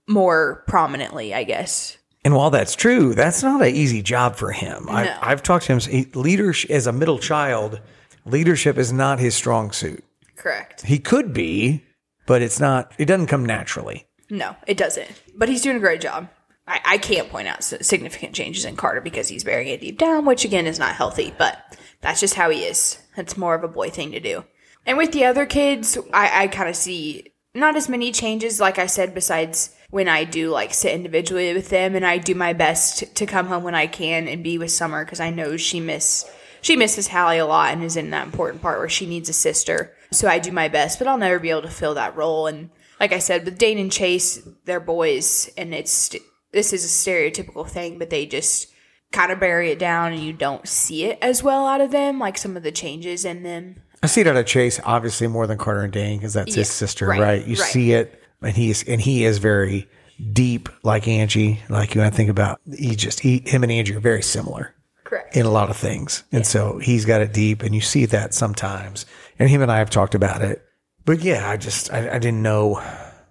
More 0.06 0.64
prominently, 0.66 1.32
I 1.34 1.44
guess. 1.44 1.96
And 2.24 2.34
while 2.34 2.50
that's 2.50 2.74
true, 2.74 3.14
that's 3.14 3.42
not 3.42 3.60
an 3.62 3.74
easy 3.74 4.02
job 4.02 4.36
for 4.36 4.50
him. 4.50 4.84
No. 4.86 4.92
I, 4.92 5.18
I've 5.20 5.42
talked 5.42 5.66
to 5.66 5.72
him. 5.72 5.80
He, 5.80 6.04
leadership 6.14 6.70
as 6.70 6.86
a 6.86 6.92
middle 6.92 7.18
child, 7.18 7.80
leadership 8.24 8.78
is 8.78 8.92
not 8.92 9.18
his 9.18 9.34
strong 9.34 9.72
suit. 9.72 10.02
Correct. 10.36 10.82
He 10.82 10.98
could 10.98 11.34
be, 11.34 11.84
but 12.26 12.42
it's 12.42 12.60
not. 12.60 12.92
It 12.98 13.06
doesn't 13.06 13.26
come 13.26 13.44
naturally. 13.44 14.06
No, 14.30 14.56
it 14.66 14.76
doesn't. 14.76 15.22
But 15.34 15.48
he's 15.48 15.62
doing 15.62 15.76
a 15.76 15.80
great 15.80 16.00
job. 16.00 16.28
I, 16.66 16.80
I 16.84 16.98
can't 16.98 17.28
point 17.28 17.48
out 17.48 17.62
significant 17.62 18.34
changes 18.34 18.64
in 18.64 18.76
Carter 18.76 19.00
because 19.00 19.28
he's 19.28 19.44
burying 19.44 19.68
it 19.68 19.80
deep 19.80 19.98
down, 19.98 20.24
which 20.24 20.44
again 20.44 20.66
is 20.66 20.78
not 20.78 20.94
healthy, 20.94 21.34
but 21.36 21.78
that's 22.00 22.20
just 22.20 22.34
how 22.34 22.50
he 22.50 22.64
is. 22.64 22.98
It's 23.16 23.36
more 23.36 23.54
of 23.54 23.64
a 23.64 23.68
boy 23.68 23.90
thing 23.90 24.12
to 24.12 24.20
do. 24.20 24.44
And 24.86 24.98
with 24.98 25.12
the 25.12 25.24
other 25.24 25.46
kids, 25.46 25.98
I, 26.12 26.44
I 26.44 26.48
kind 26.48 26.68
of 26.68 26.76
see 26.76 27.32
not 27.54 27.76
as 27.76 27.88
many 27.88 28.12
changes, 28.12 28.60
like 28.60 28.78
I 28.78 28.86
said, 28.86 29.14
besides 29.14 29.74
when 29.90 30.08
I 30.08 30.24
do 30.24 30.50
like 30.50 30.74
sit 30.74 30.92
individually 30.92 31.54
with 31.54 31.68
them 31.68 31.94
and 31.94 32.04
I 32.04 32.18
do 32.18 32.34
my 32.34 32.52
best 32.52 33.14
to 33.14 33.26
come 33.26 33.46
home 33.46 33.62
when 33.62 33.74
I 33.74 33.86
can 33.86 34.26
and 34.26 34.42
be 34.42 34.58
with 34.58 34.72
Summer 34.72 35.04
because 35.04 35.20
I 35.20 35.30
know 35.30 35.56
she 35.56 35.80
miss 35.80 36.28
she 36.64 36.76
misses 36.76 37.08
Hallie 37.08 37.36
a 37.36 37.44
lot 37.44 37.74
and 37.74 37.84
is 37.84 37.98
in 37.98 38.08
that 38.10 38.24
important 38.24 38.62
part 38.62 38.78
where 38.78 38.88
she 38.88 39.04
needs 39.04 39.28
a 39.28 39.34
sister. 39.34 39.94
So 40.12 40.28
I 40.28 40.38
do 40.38 40.50
my 40.50 40.68
best, 40.68 40.98
but 40.98 41.06
I'll 41.06 41.18
never 41.18 41.38
be 41.38 41.50
able 41.50 41.62
to 41.62 41.68
fill 41.68 41.92
that 41.94 42.16
role. 42.16 42.46
And 42.46 42.70
like 42.98 43.12
I 43.12 43.18
said, 43.18 43.44
with 43.44 43.58
Dane 43.58 43.76
and 43.76 43.92
Chase, 43.92 44.40
they're 44.64 44.80
boys, 44.80 45.50
and 45.58 45.74
it's 45.74 46.16
this 46.52 46.72
is 46.72 46.82
a 46.82 46.88
stereotypical 46.88 47.68
thing, 47.68 47.98
but 47.98 48.08
they 48.08 48.24
just 48.24 48.72
kind 49.12 49.30
of 49.30 49.40
bury 49.40 49.72
it 49.72 49.78
down, 49.78 50.14
and 50.14 50.22
you 50.22 50.32
don't 50.32 50.66
see 50.66 51.04
it 51.04 51.18
as 51.20 51.42
well 51.42 51.66
out 51.66 51.82
of 51.82 51.90
them, 51.90 52.18
like 52.18 52.38
some 52.38 52.56
of 52.56 52.62
the 52.62 52.72
changes 52.72 53.26
in 53.26 53.42
them. 53.42 53.82
I 54.02 54.06
see 54.06 54.22
it 54.22 54.26
out 54.26 54.36
of 54.36 54.46
Chase, 54.46 54.80
obviously 54.84 55.26
more 55.26 55.46
than 55.46 55.58
Carter 55.58 55.82
and 55.82 55.92
Dane 55.92 56.18
because 56.18 56.32
that's 56.32 56.54
his 56.54 56.70
sister, 56.70 57.06
right, 57.06 57.20
right? 57.20 57.46
You 57.46 57.56
right. 57.56 57.70
see 57.70 57.92
it, 57.92 58.22
and 58.40 58.56
he 58.56 58.70
is 58.70 58.82
and 58.84 59.02
he 59.02 59.24
is 59.24 59.36
very 59.36 59.86
deep, 60.32 60.70
like 60.82 61.08
Angie. 61.08 61.60
Like 61.68 61.94
you. 61.94 62.02
I 62.02 62.08
think 62.08 62.30
about, 62.30 62.58
he 62.74 62.96
just 62.96 63.20
he, 63.20 63.42
him 63.44 63.64
and 63.64 63.72
Angie 63.72 63.94
are 63.96 64.00
very 64.00 64.22
similar 64.22 64.74
Correct. 65.14 65.36
in 65.36 65.46
a 65.46 65.50
lot 65.50 65.70
of 65.70 65.76
things. 65.76 66.24
And 66.32 66.46
so 66.46 66.78
he's 66.78 67.04
got 67.04 67.20
it 67.20 67.32
deep 67.32 67.62
and 67.62 67.74
you 67.74 67.80
see 67.80 68.06
that 68.06 68.34
sometimes. 68.34 69.06
And 69.38 69.48
him 69.48 69.62
and 69.62 69.70
I 69.70 69.78
have 69.78 69.90
talked 69.90 70.14
about 70.14 70.42
it. 70.42 70.62
But 71.04 71.20
yeah, 71.20 71.48
I 71.48 71.56
just, 71.56 71.92
I, 71.92 72.14
I 72.14 72.18
didn't 72.18 72.42
know 72.42 72.82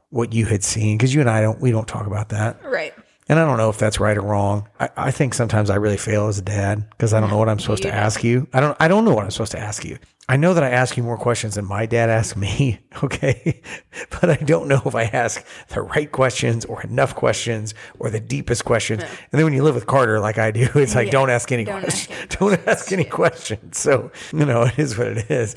what 0.10 0.32
you 0.32 0.46
had 0.46 0.64
seen 0.64 0.98
because 0.98 1.14
you 1.14 1.22
and 1.22 1.30
I 1.30 1.42
don't, 1.42 1.60
we 1.60 1.72
don't 1.72 1.88
talk 1.88 2.08
about 2.08 2.30
that. 2.30 2.64
Right. 2.64 2.94
And 3.30 3.40
I 3.40 3.46
don't 3.46 3.58
know 3.58 3.70
if 3.70 3.78
that's 3.78 4.00
right 4.00 4.18
or 4.18 4.22
wrong. 4.22 4.68
I, 4.80 4.90
I 4.96 5.12
think 5.12 5.34
sometimes 5.34 5.70
I 5.70 5.76
really 5.76 5.98
fail 5.98 6.28
as 6.28 6.38
a 6.38 6.42
dad 6.42 6.90
because 6.92 7.14
I 7.14 7.20
don't 7.20 7.30
know 7.30 7.38
what 7.38 7.50
I'm 7.50 7.60
supposed 7.60 7.84
to 7.84 7.94
ask 7.94 8.24
you. 8.24 8.48
I 8.54 8.60
don't, 8.60 8.78
I 8.80 8.88
don't 8.88 9.06
know 9.06 9.14
what 9.14 9.24
I'm 9.24 9.32
supposed 9.32 9.54
to 9.54 9.60
ask 9.60 9.84
you. 9.86 9.98
I 10.34 10.38
know 10.38 10.56
that 10.56 10.64
I 10.64 10.72
ask 10.72 10.98
you 10.98 11.04
more 11.04 11.16
questions 11.18 11.54
than 11.56 11.66
my 11.66 11.86
dad 11.86 12.10
asked 12.10 12.36
me. 12.36 12.80
Okay. 13.04 13.62
but 14.10 14.30
I 14.30 14.36
don't 14.38 14.68
know 14.68 14.82
if 14.86 14.96
I 14.96 15.04
ask 15.04 15.46
the 15.68 15.82
right 15.82 16.10
questions 16.12 16.64
or 16.66 16.82
enough 16.84 17.14
questions 17.16 17.74
or 18.00 18.10
the 18.10 18.20
deepest 18.20 18.64
questions. 18.66 19.04
And 19.04 19.10
then 19.32 19.44
when 19.44 19.54
you 19.54 19.62
live 19.64 19.76
with 19.76 19.86
Carter, 19.88 20.20
like 20.20 20.38
I 20.38 20.52
do, 20.52 20.68
it's 20.76 20.96
like, 20.96 21.08
Yeah. 21.08 21.12
don't 21.12 21.30
ask 21.30 21.52
any 21.52 21.66
Don't 21.66 21.84
ask 21.84 22.08
questions. 22.10 22.20
any 22.20 22.28
don't 22.56 22.68
ask 22.68 22.92
any 22.92 23.04
questions. 23.04 23.78
So, 23.78 24.12
you 24.32 24.46
know, 24.46 24.64
it 24.68 24.80
is 24.80 24.98
what 24.98 25.08
it 25.08 25.30
is. 25.30 25.56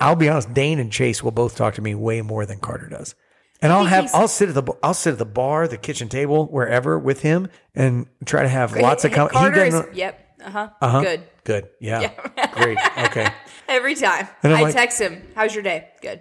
I'll 0.00 0.16
be 0.16 0.28
honest. 0.28 0.52
Dane 0.52 0.78
and 0.78 0.92
Chase 0.92 1.22
will 1.22 1.30
both 1.32 1.56
talk 1.56 1.74
to 1.74 1.82
me 1.82 1.94
way 1.94 2.20
more 2.20 2.44
than 2.46 2.58
Carter 2.58 2.88
does. 2.88 3.14
And 3.62 3.72
I'll 3.72 3.84
have, 3.84 4.10
I'll 4.12 4.28
sit 4.28 4.48
at 4.50 4.54
the, 4.54 4.72
I'll 4.82 4.92
sit 4.94 5.12
at 5.12 5.18
the 5.18 5.24
bar, 5.24 5.66
the 5.66 5.78
kitchen 5.78 6.08
table, 6.08 6.46
wherever 6.46 6.98
with 6.98 7.22
him 7.22 7.48
and 7.74 8.06
try 8.24 8.42
to 8.42 8.48
have 8.48 8.76
lots 8.76 9.04
of, 9.04 9.12
com- 9.12 9.28
he 9.30 9.32
Carter 9.34 9.64
is, 9.64 9.82
yep. 9.94 10.31
Uh 10.44 10.50
huh. 10.50 10.68
uh-huh. 10.80 11.00
Good. 11.02 11.22
Good. 11.44 11.68
Yeah. 11.80 12.10
Great. 12.52 12.78
Okay. 13.06 13.26
Every 13.68 13.94
time. 13.94 14.28
And 14.42 14.52
I'm 14.52 14.58
I 14.58 14.62
like- 14.62 14.74
text 14.74 15.00
him, 15.00 15.22
How's 15.34 15.54
your 15.54 15.62
day? 15.62 15.88
Good. 16.02 16.20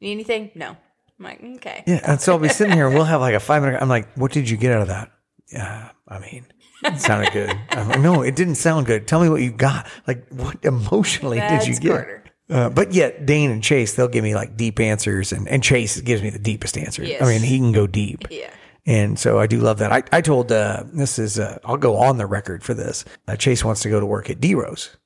Need 0.00 0.12
anything? 0.12 0.50
No. 0.54 0.76
I'm 1.18 1.24
like, 1.24 1.42
okay. 1.56 1.82
Yeah. 1.86 2.00
And 2.06 2.20
so 2.20 2.32
I'll 2.34 2.38
be 2.38 2.48
sitting 2.48 2.72
here 2.74 2.86
and 2.86 2.94
we'll 2.94 3.04
have 3.04 3.20
like 3.20 3.34
a 3.34 3.40
five 3.40 3.62
minute, 3.62 3.82
I'm 3.82 3.88
like, 3.88 4.12
what 4.14 4.30
did 4.32 4.48
you 4.48 4.56
get 4.56 4.72
out 4.72 4.82
of 4.82 4.88
that? 4.88 5.10
Yeah. 5.52 5.90
I 6.06 6.18
mean, 6.20 6.46
it 6.84 7.00
sounded 7.00 7.32
good. 7.32 7.50
I'm 7.70 7.88
like, 7.88 8.00
no, 8.00 8.22
it 8.22 8.36
didn't 8.36 8.54
sound 8.54 8.86
good. 8.86 9.08
Tell 9.08 9.20
me 9.20 9.28
what 9.28 9.42
you 9.42 9.50
got. 9.50 9.88
Like, 10.06 10.28
what 10.30 10.64
emotionally 10.64 11.40
did 11.40 11.66
you 11.66 11.74
get? 11.74 11.90
Carter. 11.90 12.24
Uh, 12.50 12.70
but 12.70 12.92
yet 12.94 13.26
Dane 13.26 13.50
and 13.50 13.62
Chase, 13.62 13.94
they'll 13.94 14.08
give 14.08 14.24
me 14.24 14.34
like 14.34 14.56
deep 14.56 14.80
answers 14.80 15.32
and, 15.32 15.46
and 15.48 15.62
Chase 15.62 16.00
gives 16.00 16.22
me 16.22 16.30
the 16.30 16.38
deepest 16.38 16.78
answers. 16.78 17.08
Yes. 17.08 17.20
I 17.22 17.26
mean, 17.26 17.42
he 17.42 17.58
can 17.58 17.72
go 17.72 17.86
deep. 17.86 18.24
Yeah. 18.30 18.50
And 18.88 19.18
so 19.18 19.38
I 19.38 19.46
do 19.46 19.58
love 19.60 19.78
that. 19.78 19.92
I, 19.92 20.02
I 20.10 20.22
told, 20.22 20.50
uh, 20.50 20.84
this 20.86 21.18
is, 21.18 21.38
uh, 21.38 21.58
I'll 21.62 21.76
go 21.76 21.98
on 21.98 22.16
the 22.16 22.24
record 22.24 22.64
for 22.64 22.72
this. 22.72 23.04
Uh, 23.28 23.36
Chase 23.36 23.62
wants 23.62 23.82
to 23.82 23.90
go 23.90 24.00
to 24.00 24.06
work 24.06 24.30
at 24.30 24.40
D 24.40 24.54
Rose. 24.54 24.96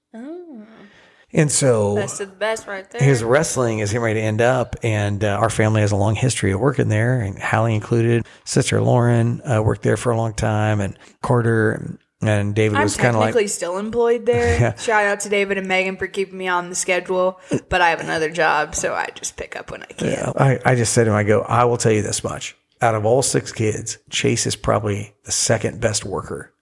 And 1.35 1.51
so 1.51 1.97
Best 1.97 2.21
of 2.21 2.29
the 2.31 2.37
best 2.37 2.67
right 2.67 2.89
there. 2.91 3.01
his 3.01 3.25
wrestling 3.25 3.79
is 3.79 3.91
getting 3.91 4.05
ready 4.05 4.21
to 4.21 4.27
end 4.27 4.43
up, 4.43 4.77
and 4.83 5.25
uh, 5.25 5.29
our 5.29 5.49
family 5.49 5.81
has 5.81 5.91
a 5.91 5.97
long 5.97 6.15
history 6.15 6.53
of 6.53 6.61
working 6.61 6.89
there, 6.89 7.21
and 7.21 7.39
Hallie 7.39 7.75
included. 7.75 8.27
Sister 8.45 8.83
Lauren 8.83 9.41
uh, 9.51 9.63
worked 9.63 9.81
there 9.83 9.97
for 9.97 10.13
a 10.13 10.17
long 10.17 10.35
time, 10.35 10.81
and 10.83 10.99
Carter 11.23 11.99
and 12.21 12.55
David 12.55 12.77
I'm 12.77 12.83
was 12.83 12.99
kind 12.99 13.17
of 13.17 13.23
technically 13.23 13.49
still 13.49 13.79
employed 13.79 14.27
there. 14.27 14.61
Yeah. 14.61 14.77
Shout 14.77 15.07
out 15.07 15.21
to 15.21 15.31
David 15.31 15.57
and 15.57 15.67
Megan 15.67 15.97
for 15.97 16.07
keeping 16.07 16.37
me 16.37 16.49
on 16.49 16.69
the 16.69 16.75
schedule, 16.77 17.41
but 17.71 17.81
I 17.81 17.89
have 17.91 18.01
another 18.01 18.29
job, 18.31 18.75
so 18.75 18.93
I 18.95 19.09
just 19.15 19.37
pick 19.39 19.57
up 19.57 19.71
when 19.71 19.83
I 19.83 19.87
can. 19.87 20.09
Yeah, 20.09 20.33
I, 20.37 20.61
I 20.67 20.75
just 20.75 20.93
said 20.93 21.05
to 21.05 21.11
him, 21.13 21.17
I 21.17 21.25
go, 21.25 21.41
I 21.41 21.65
will 21.65 21.79
tell 21.79 21.93
you 21.93 22.03
this 22.03 22.23
much. 22.23 22.57
Out 22.83 22.95
of 22.95 23.07
all 23.07 23.23
six 23.23 23.53
kids, 23.53 23.99
Chase 24.11 24.47
is 24.47 24.57
probably 24.57 25.15
the 25.25 25.33
second 25.33 25.81
best 25.81 26.05
worker 26.05 26.53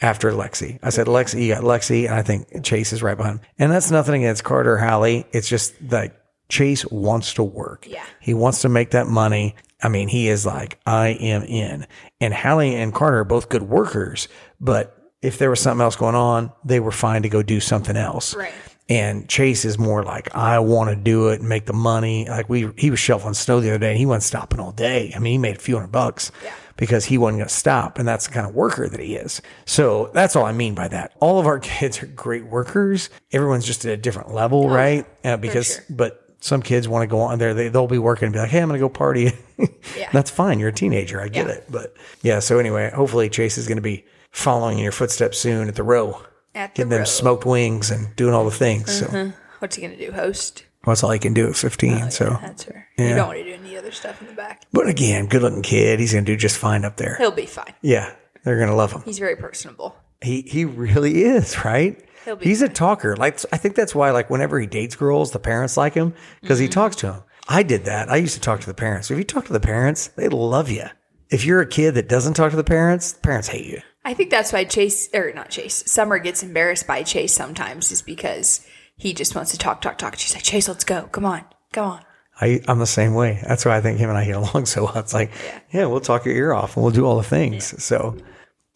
after 0.00 0.30
Lexi. 0.32 0.78
I 0.82 0.90
said, 0.90 1.06
Lexi, 1.06 1.42
you 1.46 1.54
got 1.54 1.62
Lexi, 1.62 2.04
and 2.06 2.14
I 2.14 2.22
think 2.22 2.64
Chase 2.64 2.92
is 2.92 3.02
right 3.02 3.16
behind. 3.16 3.38
him. 3.40 3.46
And 3.58 3.72
that's 3.72 3.90
nothing 3.90 4.22
against 4.22 4.44
Carter 4.44 4.74
or 4.74 4.78
Hallie. 4.78 5.24
It's 5.32 5.48
just 5.48 5.74
like 5.90 6.14
Chase 6.48 6.84
wants 6.86 7.34
to 7.34 7.42
work. 7.44 7.86
Yeah. 7.88 8.04
He 8.20 8.34
wants 8.34 8.62
to 8.62 8.68
make 8.68 8.90
that 8.90 9.06
money. 9.06 9.54
I 9.82 9.88
mean, 9.88 10.08
he 10.08 10.28
is 10.28 10.44
like, 10.44 10.80
I 10.84 11.08
am 11.08 11.42
in. 11.44 11.86
And 12.20 12.34
Hallie 12.34 12.74
and 12.74 12.92
Carter 12.92 13.20
are 13.20 13.24
both 13.24 13.48
good 13.48 13.62
workers, 13.62 14.26
but 14.60 14.94
if 15.22 15.38
there 15.38 15.50
was 15.50 15.60
something 15.60 15.82
else 15.82 15.96
going 15.96 16.14
on, 16.14 16.52
they 16.64 16.80
were 16.80 16.90
fine 16.92 17.22
to 17.22 17.28
go 17.28 17.42
do 17.42 17.60
something 17.60 17.96
else. 17.96 18.34
Right. 18.34 18.52
And 18.88 19.28
Chase 19.28 19.64
is 19.66 19.78
more 19.78 20.02
like, 20.02 20.34
I 20.34 20.58
want 20.60 20.88
to 20.90 20.96
do 20.96 21.28
it 21.28 21.40
and 21.40 21.48
make 21.48 21.66
the 21.66 21.74
money. 21.74 22.26
Like 22.28 22.48
we, 22.48 22.70
he 22.78 22.90
was 22.90 22.98
shoveling 22.98 23.34
snow 23.34 23.60
the 23.60 23.68
other 23.70 23.78
day 23.78 23.90
and 23.90 23.98
he 23.98 24.06
wasn't 24.06 24.22
stopping 24.24 24.60
all 24.60 24.72
day. 24.72 25.12
I 25.14 25.18
mean, 25.18 25.32
he 25.32 25.38
made 25.38 25.56
a 25.56 25.60
few 25.60 25.74
hundred 25.76 25.92
bucks 25.92 26.32
because 26.78 27.04
he 27.04 27.18
wasn't 27.18 27.38
going 27.40 27.48
to 27.48 27.54
stop. 27.54 27.98
And 27.98 28.08
that's 28.08 28.28
the 28.28 28.32
kind 28.32 28.46
of 28.46 28.54
worker 28.54 28.88
that 28.88 28.98
he 29.00 29.16
is. 29.16 29.42
So 29.66 30.10
that's 30.14 30.36
all 30.36 30.46
I 30.46 30.52
mean 30.52 30.74
by 30.74 30.88
that. 30.88 31.12
All 31.20 31.38
of 31.38 31.46
our 31.46 31.58
kids 31.60 32.02
are 32.02 32.06
great 32.06 32.46
workers. 32.46 33.10
Everyone's 33.30 33.66
just 33.66 33.84
at 33.84 33.92
a 33.92 33.96
different 33.98 34.32
level, 34.32 34.70
right? 34.70 35.04
Uh, 35.22 35.36
because, 35.36 35.66
sure. 35.74 35.84
but 35.90 36.24
some 36.40 36.62
kids 36.62 36.88
want 36.88 37.02
to 37.02 37.08
go 37.08 37.20
on 37.20 37.38
there. 37.38 37.52
They, 37.52 37.68
they'll 37.68 37.88
be 37.88 37.98
working 37.98 38.26
and 38.26 38.32
be 38.32 38.38
like, 38.38 38.48
Hey, 38.50 38.62
I'm 38.62 38.68
going 38.68 38.80
to 38.80 38.84
go 38.84 38.88
party. 38.88 39.32
That's 40.12 40.30
fine. 40.30 40.60
You're 40.60 40.68
a 40.70 40.72
teenager. 40.72 41.20
I 41.20 41.28
get 41.28 41.46
Yeah. 41.46 41.52
it. 41.54 41.64
But 41.68 41.94
yeah. 42.22 42.38
So 42.38 42.58
anyway, 42.58 42.90
hopefully 42.94 43.28
Chase 43.28 43.58
is 43.58 43.66
going 43.68 43.76
to 43.76 43.82
be 43.82 44.06
following 44.30 44.78
in 44.78 44.82
your 44.84 44.92
footsteps 44.92 45.36
soon 45.38 45.68
at 45.68 45.74
the 45.74 45.82
row, 45.82 46.22
At 46.58 46.74
the 46.74 46.84
them 46.84 46.98
row. 46.98 47.04
smoked 47.04 47.46
wings 47.46 47.90
and 47.90 48.14
doing 48.16 48.34
all 48.34 48.44
the 48.44 48.50
things. 48.50 48.98
So 48.98 49.32
What's 49.60 49.76
he 49.76 49.82
gonna 49.82 49.96
do? 49.96 50.12
Host? 50.12 50.64
that's 50.84 51.02
all 51.04 51.10
he 51.10 51.18
can 51.18 51.34
do 51.34 51.48
at 51.48 51.56
15. 51.56 52.10
so, 52.10 52.38
That's 52.40 52.62
her. 52.64 52.86
Yeah. 52.96 53.08
You 53.10 53.14
don't 53.16 53.26
want 53.28 53.38
to 53.40 53.44
do 53.44 53.52
any 53.52 53.76
other 53.76 53.92
stuff 53.92 54.20
in 54.22 54.26
the 54.28 54.32
back. 54.32 54.62
but 54.72 54.86
again, 54.88 55.26
good 55.26 55.42
looking 55.42 55.60
kid. 55.62 56.00
He's 56.00 56.12
going 56.12 56.24
to 56.24 56.32
do 56.32 56.36
just 56.36 56.56
fine 56.56 56.84
up 56.86 56.96
there. 56.96 57.16
He'll 57.18 57.30
be 57.30 57.44
fine. 57.44 57.74
Yeah. 57.82 58.14
They're 58.44 58.56
going 58.56 58.70
to 58.70 58.74
love 58.74 58.92
him. 58.92 59.02
He's 59.04 59.18
very 59.18 59.36
personable. 59.36 59.94
He, 60.22 60.40
he 60.42 60.64
really 60.64 61.24
is, 61.24 61.62
right? 61.64 62.02
He'll 62.24 62.36
be 62.36 62.46
He's 62.46 62.62
a 62.62 62.68
talker. 62.70 63.16
Like, 63.16 63.38
I 63.52 63.58
think 63.58 63.74
that's 63.74 63.94
why, 63.94 64.12
like, 64.12 64.30
whenever 64.30 64.58
he 64.58 64.66
dates 64.66 64.96
girls, 64.96 65.32
the 65.32 65.38
parents 65.38 65.76
like 65.76 65.92
him 65.92 66.14
because 66.40 66.56
Mm-hmm. 66.58 66.62
he 66.62 66.68
talks 66.68 66.96
to 66.96 67.06
them. 67.08 67.22
I 67.48 67.62
did 67.64 67.84
that. 67.84 68.08
I 68.10 68.16
used 68.16 68.34
to 68.34 68.40
talk 68.40 68.60
to 68.60 68.66
the 68.66 68.72
parents. 68.74 69.10
If 69.10 69.18
you 69.18 69.24
talk 69.24 69.44
to 69.46 69.52
the 69.52 69.60
parents, 69.60 70.06
they 70.08 70.28
love 70.28 70.70
you. 70.70 70.84
If 71.28 71.44
you're 71.44 71.60
a 71.60 71.66
kid 71.68 71.96
that 71.96 72.08
doesn't 72.08 72.32
talk 72.34 72.50
to 72.52 72.56
the 72.56 72.64
parents, 72.64 73.12
the 73.12 73.20
parents 73.20 73.48
hate 73.48 73.66
you. 73.66 73.80
I 74.08 74.14
think 74.14 74.30
that's 74.30 74.54
why 74.54 74.64
Chase, 74.64 75.10
or 75.12 75.32
not 75.34 75.50
Chase, 75.50 75.84
Summer 75.84 76.18
gets 76.18 76.42
embarrassed 76.42 76.86
by 76.86 77.02
Chase 77.02 77.34
sometimes, 77.34 77.92
is 77.92 78.00
because 78.00 78.66
he 78.96 79.12
just 79.12 79.34
wants 79.34 79.50
to 79.50 79.58
talk, 79.58 79.82
talk, 79.82 79.98
talk. 79.98 80.18
She's 80.18 80.32
like, 80.32 80.42
Chase, 80.42 80.66
let's 80.66 80.82
go. 80.82 81.02
Come 81.12 81.26
on, 81.26 81.44
come 81.74 81.90
on. 81.90 82.00
I, 82.40 82.62
I'm 82.66 82.78
the 82.78 82.86
same 82.86 83.12
way. 83.12 83.38
That's 83.46 83.66
why 83.66 83.76
I 83.76 83.82
think 83.82 83.98
him 83.98 84.08
and 84.08 84.16
I 84.16 84.24
get 84.24 84.36
along 84.54 84.64
so 84.64 84.84
well. 84.84 84.96
It's 84.96 85.12
like, 85.12 85.30
yeah, 85.74 85.84
we'll 85.84 86.00
talk 86.00 86.24
your 86.24 86.34
ear 86.34 86.54
off 86.54 86.74
and 86.74 86.82
we'll 86.82 86.94
do 86.94 87.04
all 87.04 87.18
the 87.18 87.22
things. 87.22 87.84
So, 87.84 87.98
all 87.98 88.14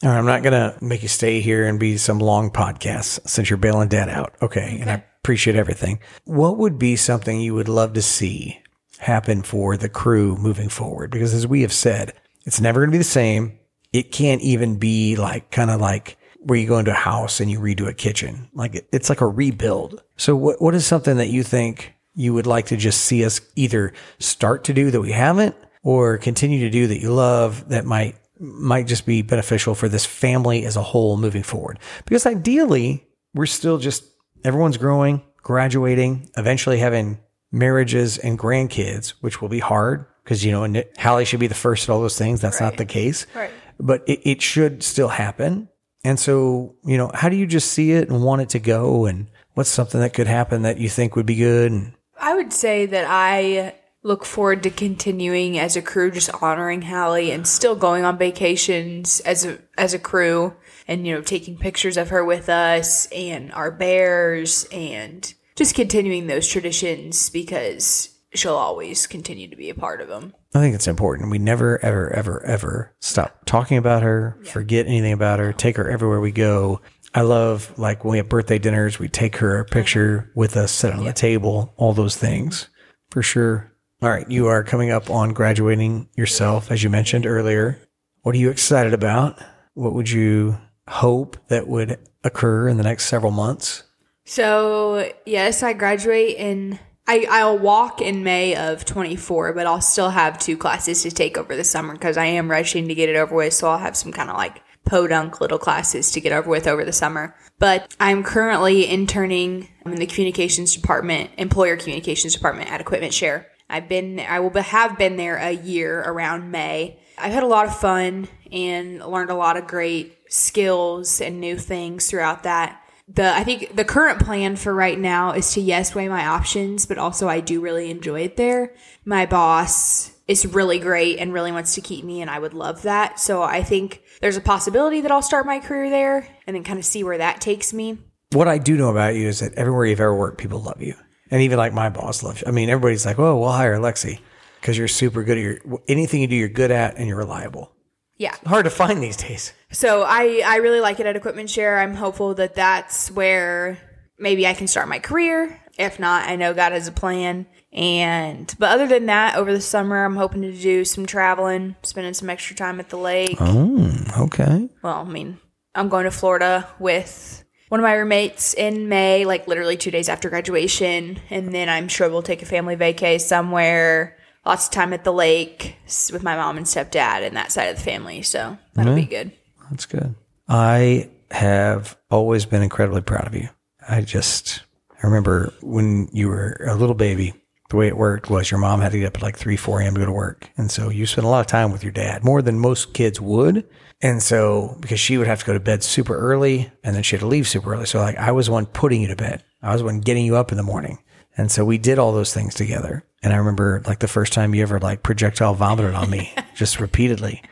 right, 0.02 0.18
I'm 0.18 0.26
not 0.26 0.42
going 0.42 0.52
to 0.52 0.76
make 0.84 1.00
you 1.00 1.08
stay 1.08 1.40
here 1.40 1.66
and 1.66 1.80
be 1.80 1.96
some 1.96 2.18
long 2.18 2.50
podcast 2.50 3.26
since 3.26 3.48
you're 3.48 3.56
bailing 3.56 3.88
dad 3.88 4.10
out. 4.10 4.34
Okay. 4.42 4.76
And 4.82 4.90
I 4.90 5.02
appreciate 5.22 5.56
everything. 5.56 6.00
What 6.24 6.58
would 6.58 6.78
be 6.78 6.94
something 6.94 7.40
you 7.40 7.54
would 7.54 7.70
love 7.70 7.94
to 7.94 8.02
see 8.02 8.60
happen 8.98 9.40
for 9.40 9.78
the 9.78 9.88
crew 9.88 10.36
moving 10.36 10.68
forward? 10.68 11.10
Because 11.10 11.32
as 11.32 11.46
we 11.46 11.62
have 11.62 11.72
said, 11.72 12.12
it's 12.44 12.60
never 12.60 12.80
going 12.80 12.90
to 12.90 12.94
be 12.96 12.98
the 12.98 13.04
same. 13.04 13.58
It 13.92 14.12
can't 14.12 14.40
even 14.42 14.76
be 14.76 15.16
like 15.16 15.50
kind 15.50 15.70
of 15.70 15.80
like 15.80 16.16
where 16.40 16.58
you 16.58 16.66
go 16.66 16.78
into 16.78 16.90
a 16.90 16.94
house 16.94 17.40
and 17.40 17.50
you 17.50 17.60
redo 17.60 17.86
a 17.88 17.92
kitchen. 17.94 18.48
Like 18.54 18.74
it- 18.74 18.88
it's 18.92 19.08
like 19.08 19.20
a 19.20 19.26
rebuild. 19.26 20.02
So 20.16 20.34
what, 20.34 20.60
what 20.60 20.74
is 20.74 20.84
something 20.86 21.16
that 21.18 21.28
you 21.28 21.42
think 21.42 21.94
you 22.14 22.34
would 22.34 22.46
like 22.46 22.66
to 22.66 22.76
just 22.76 23.02
see 23.02 23.24
us 23.24 23.40
either 23.56 23.92
start 24.18 24.64
to 24.64 24.74
do 24.74 24.90
that 24.90 25.00
we 25.00 25.12
haven't 25.12 25.54
or 25.82 26.18
continue 26.18 26.60
to 26.60 26.70
do 26.70 26.86
that 26.88 27.00
you 27.00 27.12
love 27.12 27.68
that 27.68 27.84
might 27.84 28.16
might 28.40 28.88
just 28.88 29.06
be 29.06 29.22
beneficial 29.22 29.74
for 29.74 29.88
this 29.88 30.04
family 30.04 30.64
as 30.64 30.76
a 30.76 30.82
whole 30.82 31.16
moving 31.16 31.44
forward? 31.44 31.78
Because 32.04 32.26
ideally, 32.26 33.06
we're 33.34 33.46
still 33.46 33.78
just 33.78 34.02
everyone's 34.44 34.76
growing, 34.78 35.22
graduating, 35.42 36.28
eventually 36.36 36.78
having 36.78 37.18
marriages 37.52 38.18
and 38.18 38.36
grandkids, 38.38 39.10
which 39.20 39.40
will 39.40 39.48
be 39.48 39.60
hard 39.60 40.06
because, 40.24 40.44
you 40.44 40.50
know, 40.50 40.64
and 40.64 40.84
Hallie 40.98 41.24
should 41.24 41.38
be 41.40 41.46
the 41.46 41.54
first 41.54 41.88
at 41.88 41.92
all 41.92 42.00
those 42.00 42.18
things. 42.18 42.40
That's 42.40 42.60
not 42.60 42.76
the 42.78 42.84
case. 42.84 43.26
Right. 43.34 43.50
But 43.84 44.04
it, 44.06 44.20
it 44.22 44.42
should 44.42 44.82
still 44.82 45.08
happen. 45.08 45.68
And 46.04 46.18
so, 46.18 46.76
you 46.84 46.96
know, 46.96 47.10
how 47.12 47.28
do 47.28 47.36
you 47.36 47.46
just 47.46 47.72
see 47.72 47.92
it 47.92 48.08
and 48.08 48.22
want 48.22 48.42
it 48.42 48.48
to 48.50 48.58
go? 48.58 49.06
And 49.06 49.26
what's 49.54 49.70
something 49.70 50.00
that 50.00 50.14
could 50.14 50.26
happen 50.26 50.62
that 50.62 50.78
you 50.78 50.88
think 50.88 51.16
would 51.16 51.26
be 51.26 51.36
good? 51.36 51.72
And 51.72 51.92
I 52.18 52.34
would 52.34 52.52
say 52.52 52.86
that 52.86 53.06
I 53.08 53.74
look 54.02 54.24
forward 54.24 54.62
to 54.64 54.70
continuing 54.70 55.58
as 55.58 55.76
a 55.76 55.82
crew, 55.82 56.10
just 56.10 56.30
honoring 56.42 56.82
Hallie 56.82 57.30
and 57.30 57.46
still 57.46 57.76
going 57.76 58.04
on 58.04 58.18
vacations 58.18 59.20
as 59.20 59.44
a 59.44 59.58
as 59.78 59.94
a 59.94 59.98
crew, 59.98 60.54
and 60.88 61.06
you 61.06 61.14
know 61.14 61.20
taking 61.20 61.56
pictures 61.56 61.96
of 61.96 62.10
her 62.10 62.24
with 62.24 62.48
us 62.48 63.06
and 63.06 63.52
our 63.52 63.70
bears, 63.70 64.66
and 64.72 65.32
just 65.56 65.74
continuing 65.74 66.26
those 66.26 66.48
traditions 66.48 67.30
because 67.30 68.11
she'll 68.34 68.54
always 68.54 69.06
continue 69.06 69.48
to 69.48 69.56
be 69.56 69.70
a 69.70 69.74
part 69.74 70.00
of 70.00 70.08
them. 70.08 70.34
I 70.54 70.60
think 70.60 70.74
it's 70.74 70.88
important. 70.88 71.30
We 71.30 71.38
never, 71.38 71.82
ever, 71.84 72.12
ever, 72.12 72.44
ever 72.44 72.94
stop 73.00 73.44
talking 73.44 73.76
about 73.76 74.02
her, 74.02 74.38
forget 74.44 74.86
anything 74.86 75.12
about 75.12 75.38
her, 75.38 75.52
take 75.52 75.76
her 75.76 75.90
everywhere 75.90 76.20
we 76.20 76.32
go. 76.32 76.80
I 77.14 77.22
love 77.22 77.72
like 77.78 78.04
when 78.04 78.12
we 78.12 78.18
have 78.18 78.28
birthday 78.28 78.58
dinners, 78.58 78.98
we 78.98 79.08
take 79.08 79.36
her 79.36 79.58
a 79.58 79.64
picture 79.64 80.30
with 80.34 80.56
us, 80.56 80.72
sit 80.72 80.94
on 80.94 81.04
the 81.04 81.12
table, 81.12 81.74
all 81.76 81.92
those 81.92 82.16
things 82.16 82.68
for 83.10 83.22
sure. 83.22 83.70
All 84.00 84.08
right. 84.08 84.28
You 84.28 84.48
are 84.48 84.64
coming 84.64 84.90
up 84.90 85.10
on 85.10 85.32
graduating 85.32 86.08
yourself, 86.16 86.70
as 86.70 86.82
you 86.82 86.90
mentioned 86.90 87.26
earlier. 87.26 87.78
What 88.22 88.34
are 88.34 88.38
you 88.38 88.50
excited 88.50 88.94
about? 88.94 89.38
What 89.74 89.92
would 89.92 90.10
you 90.10 90.58
hope 90.88 91.36
that 91.48 91.68
would 91.68 91.98
occur 92.24 92.68
in 92.68 92.78
the 92.78 92.82
next 92.82 93.06
several 93.06 93.30
months? 93.30 93.84
So 94.24 95.12
yes, 95.26 95.62
I 95.62 95.72
graduate 95.72 96.36
in 96.36 96.78
I, 97.06 97.26
I'll 97.28 97.58
walk 97.58 98.00
in 98.00 98.22
May 98.22 98.54
of 98.54 98.84
24, 98.84 99.54
but 99.54 99.66
I'll 99.66 99.80
still 99.80 100.10
have 100.10 100.38
two 100.38 100.56
classes 100.56 101.02
to 101.02 101.10
take 101.10 101.36
over 101.36 101.56
the 101.56 101.64
summer 101.64 101.94
because 101.94 102.16
I 102.16 102.26
am 102.26 102.50
rushing 102.50 102.86
to 102.88 102.94
get 102.94 103.08
it 103.08 103.16
over 103.16 103.34
with. 103.34 103.54
So 103.54 103.68
I'll 103.68 103.78
have 103.78 103.96
some 103.96 104.12
kind 104.12 104.30
of 104.30 104.36
like 104.36 104.62
podunk 104.84 105.40
little 105.40 105.58
classes 105.58 106.12
to 106.12 106.20
get 106.20 106.32
over 106.32 106.48
with 106.48 106.66
over 106.66 106.84
the 106.84 106.92
summer. 106.92 107.34
But 107.58 107.94
I'm 107.98 108.22
currently 108.22 108.88
interning 108.88 109.68
in 109.84 109.96
the 109.96 110.06
communications 110.06 110.74
department, 110.74 111.30
employer 111.38 111.76
communications 111.76 112.34
department 112.34 112.70
at 112.70 112.80
Equipment 112.80 113.14
Share. 113.14 113.48
I've 113.68 113.88
been, 113.88 114.20
I 114.20 114.40
will 114.40 114.52
have 114.60 114.98
been 114.98 115.16
there 115.16 115.36
a 115.36 115.50
year 115.50 116.00
around 116.00 116.50
May. 116.50 116.98
I've 117.18 117.32
had 117.32 117.42
a 117.42 117.46
lot 117.46 117.66
of 117.66 117.76
fun 117.76 118.28
and 118.50 118.98
learned 119.00 119.30
a 119.30 119.34
lot 119.34 119.56
of 119.56 119.66
great 119.66 120.18
skills 120.28 121.20
and 121.20 121.40
new 121.40 121.56
things 121.56 122.08
throughout 122.08 122.42
that 122.42 122.81
the 123.14 123.34
I 123.34 123.44
think 123.44 123.76
the 123.76 123.84
current 123.84 124.20
plan 124.20 124.56
for 124.56 124.74
right 124.74 124.98
now 124.98 125.32
is 125.32 125.52
to 125.54 125.60
yes 125.60 125.94
weigh 125.94 126.08
my 126.08 126.26
options, 126.26 126.86
but 126.86 126.98
also 126.98 127.28
I 127.28 127.40
do 127.40 127.60
really 127.60 127.90
enjoy 127.90 128.20
it 128.22 128.36
there. 128.36 128.74
My 129.04 129.26
boss 129.26 130.12
is 130.28 130.46
really 130.46 130.78
great 130.78 131.18
and 131.18 131.32
really 131.32 131.52
wants 131.52 131.74
to 131.74 131.80
keep 131.80 132.04
me 132.04 132.20
and 132.20 132.30
I 132.30 132.38
would 132.38 132.54
love 132.54 132.82
that. 132.82 133.20
So 133.20 133.42
I 133.42 133.62
think 133.62 134.02
there's 134.20 134.36
a 134.36 134.40
possibility 134.40 135.00
that 135.00 135.10
I'll 135.10 135.22
start 135.22 135.46
my 135.46 135.58
career 135.58 135.90
there 135.90 136.28
and 136.46 136.56
then 136.56 136.64
kind 136.64 136.78
of 136.78 136.84
see 136.84 137.04
where 137.04 137.18
that 137.18 137.40
takes 137.40 137.72
me. 137.72 137.98
What 138.32 138.48
I 138.48 138.58
do 138.58 138.76
know 138.76 138.90
about 138.90 139.14
you 139.14 139.28
is 139.28 139.40
that 139.40 139.52
everywhere 139.54 139.84
you've 139.86 140.00
ever 140.00 140.16
worked, 140.16 140.38
people 140.38 140.62
love 140.62 140.80
you. 140.80 140.94
And 141.30 141.42
even 141.42 141.58
like 141.58 141.72
my 141.72 141.90
boss 141.90 142.22
loves 142.22 142.40
you. 142.40 142.48
I 142.48 142.50
mean, 142.50 142.70
everybody's 142.70 143.04
like, 143.04 143.18
oh, 143.18 143.38
we'll 143.38 143.52
hire 143.52 143.76
Lexi 143.78 144.20
because 144.60 144.78
you're 144.78 144.88
super 144.88 145.22
good 145.22 145.38
at 145.38 145.42
your 145.42 145.80
anything 145.88 146.20
you 146.20 146.28
do, 146.28 146.36
you're 146.36 146.48
good 146.48 146.70
at 146.70 146.96
and 146.96 147.08
you're 147.08 147.18
reliable. 147.18 147.72
Yeah. 148.16 148.34
Hard 148.46 148.64
to 148.64 148.70
find 148.70 149.02
these 149.02 149.16
days. 149.16 149.52
So 149.70 150.02
I, 150.02 150.42
I 150.44 150.56
really 150.56 150.80
like 150.80 151.00
it 151.00 151.06
at 151.06 151.16
Equipment 151.16 151.50
Share. 151.50 151.78
I'm 151.78 151.94
hopeful 151.94 152.34
that 152.34 152.54
that's 152.54 153.10
where 153.10 153.78
maybe 154.18 154.46
I 154.46 154.54
can 154.54 154.68
start 154.68 154.88
my 154.88 154.98
career. 154.98 155.58
If 155.78 155.98
not, 155.98 156.28
I 156.28 156.36
know 156.36 156.54
God 156.54 156.72
has 156.72 156.86
a 156.86 156.92
plan. 156.92 157.46
And, 157.72 158.54
but 158.58 158.70
other 158.70 158.86
than 158.86 159.06
that, 159.06 159.36
over 159.36 159.52
the 159.52 159.60
summer, 159.60 160.04
I'm 160.04 160.16
hoping 160.16 160.42
to 160.42 160.52
do 160.52 160.84
some 160.84 161.06
traveling, 161.06 161.74
spending 161.82 162.12
some 162.12 162.28
extra 162.28 162.54
time 162.54 162.78
at 162.78 162.90
the 162.90 162.98
lake. 162.98 163.38
Oh, 163.40 163.90
okay. 164.20 164.68
Well, 164.82 164.96
I 164.96 165.04
mean, 165.04 165.38
I'm 165.74 165.88
going 165.88 166.04
to 166.04 166.10
Florida 166.10 166.68
with 166.78 167.42
one 167.70 167.80
of 167.80 167.84
my 167.84 167.94
roommates 167.94 168.52
in 168.52 168.90
May, 168.90 169.24
like 169.24 169.48
literally 169.48 169.78
two 169.78 169.90
days 169.90 170.10
after 170.10 170.28
graduation. 170.28 171.18
And 171.30 171.54
then 171.54 171.70
I'm 171.70 171.88
sure 171.88 172.10
we'll 172.10 172.20
take 172.20 172.42
a 172.42 172.46
family 172.46 172.76
vacay 172.76 173.18
somewhere 173.18 174.18
lots 174.44 174.66
of 174.66 174.72
time 174.72 174.92
at 174.92 175.04
the 175.04 175.12
lake 175.12 175.76
with 176.12 176.22
my 176.22 176.36
mom 176.36 176.56
and 176.56 176.66
stepdad 176.66 177.26
and 177.26 177.36
that 177.36 177.52
side 177.52 177.68
of 177.68 177.76
the 177.76 177.82
family. 177.82 178.22
So 178.22 178.58
that'll 178.74 178.94
be 178.94 179.04
good. 179.04 179.32
That's 179.70 179.86
good. 179.86 180.14
I 180.48 181.08
have 181.30 181.96
always 182.10 182.44
been 182.44 182.62
incredibly 182.62 183.00
proud 183.00 183.26
of 183.26 183.34
you. 183.34 183.48
I 183.88 184.02
just 184.02 184.62
I 185.02 185.06
remember 185.06 185.52
when 185.62 186.08
you 186.12 186.28
were 186.28 186.60
a 186.68 186.76
little 186.76 186.94
baby, 186.94 187.34
the 187.70 187.76
way 187.76 187.88
it 187.88 187.96
worked 187.96 188.30
was 188.30 188.50
your 188.50 188.60
mom 188.60 188.80
had 188.80 188.92
to 188.92 188.98
get 188.98 189.06
up 189.06 189.16
at 189.16 189.22
like 189.22 189.36
3, 189.36 189.56
4 189.56 189.80
a.m. 189.80 189.94
to 189.94 190.00
go 190.00 190.06
to 190.06 190.12
work. 190.12 190.50
And 190.56 190.70
so 190.70 190.90
you 190.90 191.06
spent 191.06 191.24
a 191.24 191.30
lot 191.30 191.40
of 191.40 191.46
time 191.46 191.72
with 191.72 191.82
your 191.82 191.92
dad, 191.92 192.22
more 192.22 192.42
than 192.42 192.58
most 192.58 192.92
kids 192.92 193.20
would. 193.20 193.66
And 194.02 194.22
so 194.22 194.76
because 194.80 195.00
she 195.00 195.16
would 195.16 195.26
have 195.26 195.40
to 195.40 195.46
go 195.46 195.52
to 195.54 195.60
bed 195.60 195.82
super 195.82 196.16
early 196.16 196.70
and 196.84 196.94
then 196.94 197.02
she 197.02 197.16
had 197.16 197.20
to 197.20 197.26
leave 197.26 197.48
super 197.48 197.72
early. 197.72 197.86
So 197.86 197.98
like 197.98 198.16
I 198.16 198.32
was 198.32 198.46
the 198.46 198.52
one 198.52 198.66
putting 198.66 199.00
you 199.00 199.08
to 199.08 199.16
bed. 199.16 199.42
I 199.62 199.72
was 199.72 199.80
the 199.80 199.86
one 199.86 200.00
getting 200.00 200.26
you 200.26 200.36
up 200.36 200.50
in 200.50 200.56
the 200.56 200.62
morning. 200.62 200.98
And 201.36 201.50
so 201.50 201.64
we 201.64 201.78
did 201.78 201.98
all 201.98 202.12
those 202.12 202.34
things 202.34 202.54
together. 202.54 203.04
And 203.22 203.32
I 203.32 203.36
remember 203.36 203.82
like 203.86 204.00
the 204.00 204.08
first 204.08 204.32
time 204.32 204.54
you 204.54 204.62
ever 204.62 204.80
like 204.80 205.02
projectile 205.02 205.54
vomited 205.54 205.94
on 205.94 206.10
me 206.10 206.34
just 206.54 206.80
repeatedly. 206.80 207.42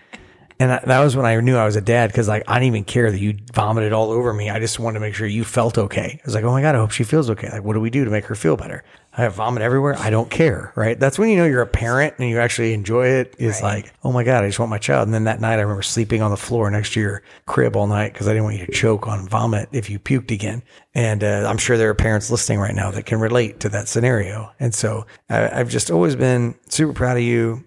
And 0.61 0.73
I, 0.73 0.81
that 0.85 1.01
was 1.01 1.17
when 1.17 1.25
I 1.25 1.41
knew 1.41 1.57
I 1.57 1.65
was 1.65 1.77
a 1.77 1.81
dad 1.81 2.09
because 2.09 2.29
like 2.29 2.45
I 2.47 2.57
didn't 2.57 2.67
even 2.67 2.85
care 2.85 3.11
that 3.11 3.19
you 3.19 3.39
vomited 3.55 3.95
all 3.95 4.11
over 4.11 4.35
me. 4.35 4.51
I 4.51 4.61
just 4.61 4.79
wanted 4.79 4.99
to 4.99 5.01
make 5.01 5.15
sure 5.15 5.27
you 5.27 5.43
felt 5.43 5.79
okay. 5.79 6.21
I 6.23 6.27
was 6.27 6.35
like, 6.35 6.45
oh 6.45 6.53
my 6.53 6.61
God, 6.61 6.75
I 6.75 6.79
hope 6.79 6.91
she 6.91 7.03
feels 7.03 7.31
okay. 7.31 7.49
Like, 7.51 7.65
what 7.65 7.73
do 7.73 7.81
we 7.81 7.89
do 7.89 8.05
to 8.05 8.11
make 8.11 8.27
her 8.27 8.35
feel 8.35 8.59
better? 8.59 8.85
I 9.17 9.23
have 9.23 9.37
vomit 9.37 9.63
everywhere. 9.63 9.97
I 9.99 10.11
don't 10.11 10.31
care. 10.31 10.75
Right. 10.77 11.01
That's 11.01 11.19
when 11.19 11.31
you 11.31 11.39
know 11.39 11.47
you're 11.47 11.63
a 11.63 11.67
parent 11.67 12.15
and 12.19 12.29
you 12.29 12.39
actually 12.39 12.75
enjoy 12.75 13.07
it. 13.07 13.37
it. 13.39 13.43
Is 13.43 13.63
right. 13.63 13.85
like, 13.85 13.95
oh 14.05 14.13
my 14.13 14.23
God, 14.23 14.45
I 14.45 14.49
just 14.49 14.59
want 14.59 14.69
my 14.69 14.77
child. 14.77 15.09
And 15.09 15.15
then 15.15 15.25
that 15.25 15.41
night 15.41 15.55
I 15.55 15.63
remember 15.63 15.83
sleeping 15.83 16.21
on 16.21 16.31
the 16.31 16.37
floor 16.37 16.71
next 16.71 16.93
to 16.93 17.01
your 17.01 17.23
crib 17.47 17.75
all 17.75 17.87
night 17.87 18.13
because 18.13 18.29
I 18.29 18.33
didn't 18.33 18.45
want 18.45 18.59
you 18.59 18.67
to 18.67 18.73
choke 18.73 19.09
on 19.09 19.27
vomit 19.27 19.71
if 19.73 19.89
you 19.89 19.99
puked 19.99 20.31
again. 20.31 20.63
And 20.95 21.25
uh, 21.25 21.47
I'm 21.49 21.59
sure 21.59 21.79
there 21.79 21.89
are 21.89 21.95
parents 21.95 22.31
listening 22.31 22.59
right 22.59 22.75
now 22.75 22.91
that 22.91 23.07
can 23.07 23.19
relate 23.19 23.61
to 23.61 23.71
that 23.71 23.89
scenario. 23.89 24.53
And 24.61 24.75
so 24.75 25.07
I, 25.31 25.59
I've 25.59 25.71
just 25.71 25.91
always 25.91 26.17
been 26.17 26.55
super 26.69 26.93
proud 26.93 27.17
of 27.17 27.23
you. 27.23 27.65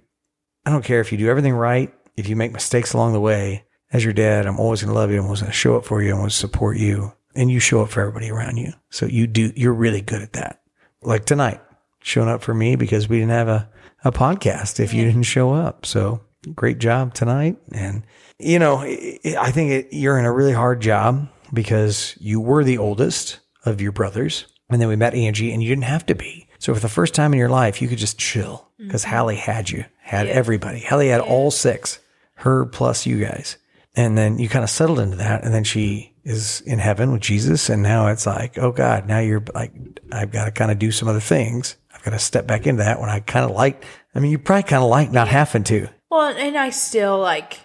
I 0.63 0.69
don't 0.69 0.85
care 0.85 1.01
if 1.01 1.11
you 1.11 1.17
do 1.17 1.27
everything 1.27 1.55
right 1.55 1.91
if 2.15 2.27
you 2.27 2.35
make 2.35 2.51
mistakes 2.51 2.93
along 2.93 3.13
the 3.13 3.19
way, 3.19 3.65
as 3.91 4.03
your 4.03 4.13
dad, 4.13 4.45
I'm 4.45 4.59
always 4.59 4.81
going 4.81 4.93
to 4.93 4.99
love 4.99 5.11
you. 5.11 5.19
I'm 5.19 5.25
always 5.25 5.41
going 5.41 5.51
to 5.51 5.57
show 5.57 5.77
up 5.77 5.85
for 5.85 6.01
you. 6.01 6.11
I'm 6.11 6.17
going 6.17 6.29
to 6.29 6.35
support 6.35 6.77
you. 6.77 7.13
And 7.35 7.49
you 7.49 7.59
show 7.59 7.81
up 7.81 7.89
for 7.89 8.01
everybody 8.01 8.29
around 8.29 8.57
you. 8.57 8.73
So 8.89 9.05
you 9.05 9.25
do, 9.25 9.51
you're 9.55 9.73
really 9.73 10.01
good 10.01 10.21
at 10.21 10.33
that. 10.33 10.61
Like 11.01 11.25
tonight, 11.25 11.61
showing 11.99 12.29
up 12.29 12.43
for 12.43 12.53
me 12.53 12.75
because 12.75 13.09
we 13.09 13.17
didn't 13.17 13.31
have 13.31 13.47
a, 13.47 13.69
a 14.03 14.11
podcast 14.11 14.79
if 14.79 14.93
you 14.93 15.03
didn't 15.05 15.23
show 15.23 15.51
up. 15.51 15.85
So 15.85 16.21
great 16.53 16.77
job 16.77 17.13
tonight. 17.13 17.57
And, 17.71 18.03
you 18.37 18.59
know, 18.59 18.81
I 18.81 19.51
think 19.51 19.71
it, 19.71 19.87
you're 19.91 20.19
in 20.19 20.25
a 20.25 20.31
really 20.31 20.53
hard 20.53 20.81
job 20.81 21.27
because 21.51 22.15
you 22.19 22.39
were 22.39 22.63
the 22.63 22.77
oldest 22.77 23.39
of 23.65 23.81
your 23.81 23.91
brothers. 23.91 24.45
And 24.69 24.81
then 24.81 24.89
we 24.89 24.95
met 24.95 25.15
Angie 25.15 25.51
and 25.51 25.63
you 25.63 25.69
didn't 25.69 25.85
have 25.85 26.05
to 26.07 26.15
be. 26.15 26.47
So 26.59 26.73
for 26.73 26.79
the 26.79 26.89
first 26.89 27.13
time 27.13 27.33
in 27.33 27.39
your 27.39 27.49
life, 27.49 27.81
you 27.81 27.87
could 27.87 27.97
just 27.97 28.19
chill 28.19 28.69
because 28.77 29.03
mm-hmm. 29.03 29.15
Hallie 29.15 29.35
had 29.35 29.69
you, 29.69 29.85
had 29.99 30.27
yeah. 30.27 30.33
everybody. 30.33 30.79
Hallie 30.81 31.09
had 31.09 31.21
yeah. 31.21 31.29
all 31.29 31.51
six 31.51 31.99
her 32.35 32.65
plus 32.65 33.05
you 33.05 33.19
guys. 33.19 33.57
And 33.95 34.17
then 34.17 34.39
you 34.39 34.49
kind 34.49 34.63
of 34.63 34.69
settled 34.69 34.99
into 34.99 35.17
that. 35.17 35.43
And 35.43 35.53
then 35.53 35.63
she 35.63 36.15
is 36.23 36.61
in 36.61 36.79
heaven 36.79 37.11
with 37.11 37.21
Jesus. 37.21 37.69
And 37.69 37.83
now 37.83 38.07
it's 38.07 38.25
like, 38.25 38.57
oh 38.57 38.71
God, 38.71 39.07
now 39.07 39.19
you're 39.19 39.43
like, 39.53 39.73
I've 40.11 40.31
got 40.31 40.45
to 40.45 40.51
kind 40.51 40.71
of 40.71 40.79
do 40.79 40.91
some 40.91 41.07
other 41.07 41.19
things. 41.19 41.75
I've 41.93 42.03
got 42.03 42.11
to 42.11 42.19
step 42.19 42.47
back 42.47 42.65
into 42.65 42.83
that 42.83 42.99
when 42.99 43.09
I 43.09 43.19
kind 43.19 43.45
of 43.45 43.51
like, 43.51 43.85
I 44.15 44.19
mean, 44.19 44.31
you 44.31 44.39
probably 44.39 44.63
kind 44.63 44.83
of 44.83 44.89
like 44.89 45.11
not 45.11 45.27
having 45.27 45.63
to. 45.65 45.89
Well, 46.09 46.35
and 46.35 46.57
I 46.57 46.69
still 46.71 47.19
like, 47.19 47.59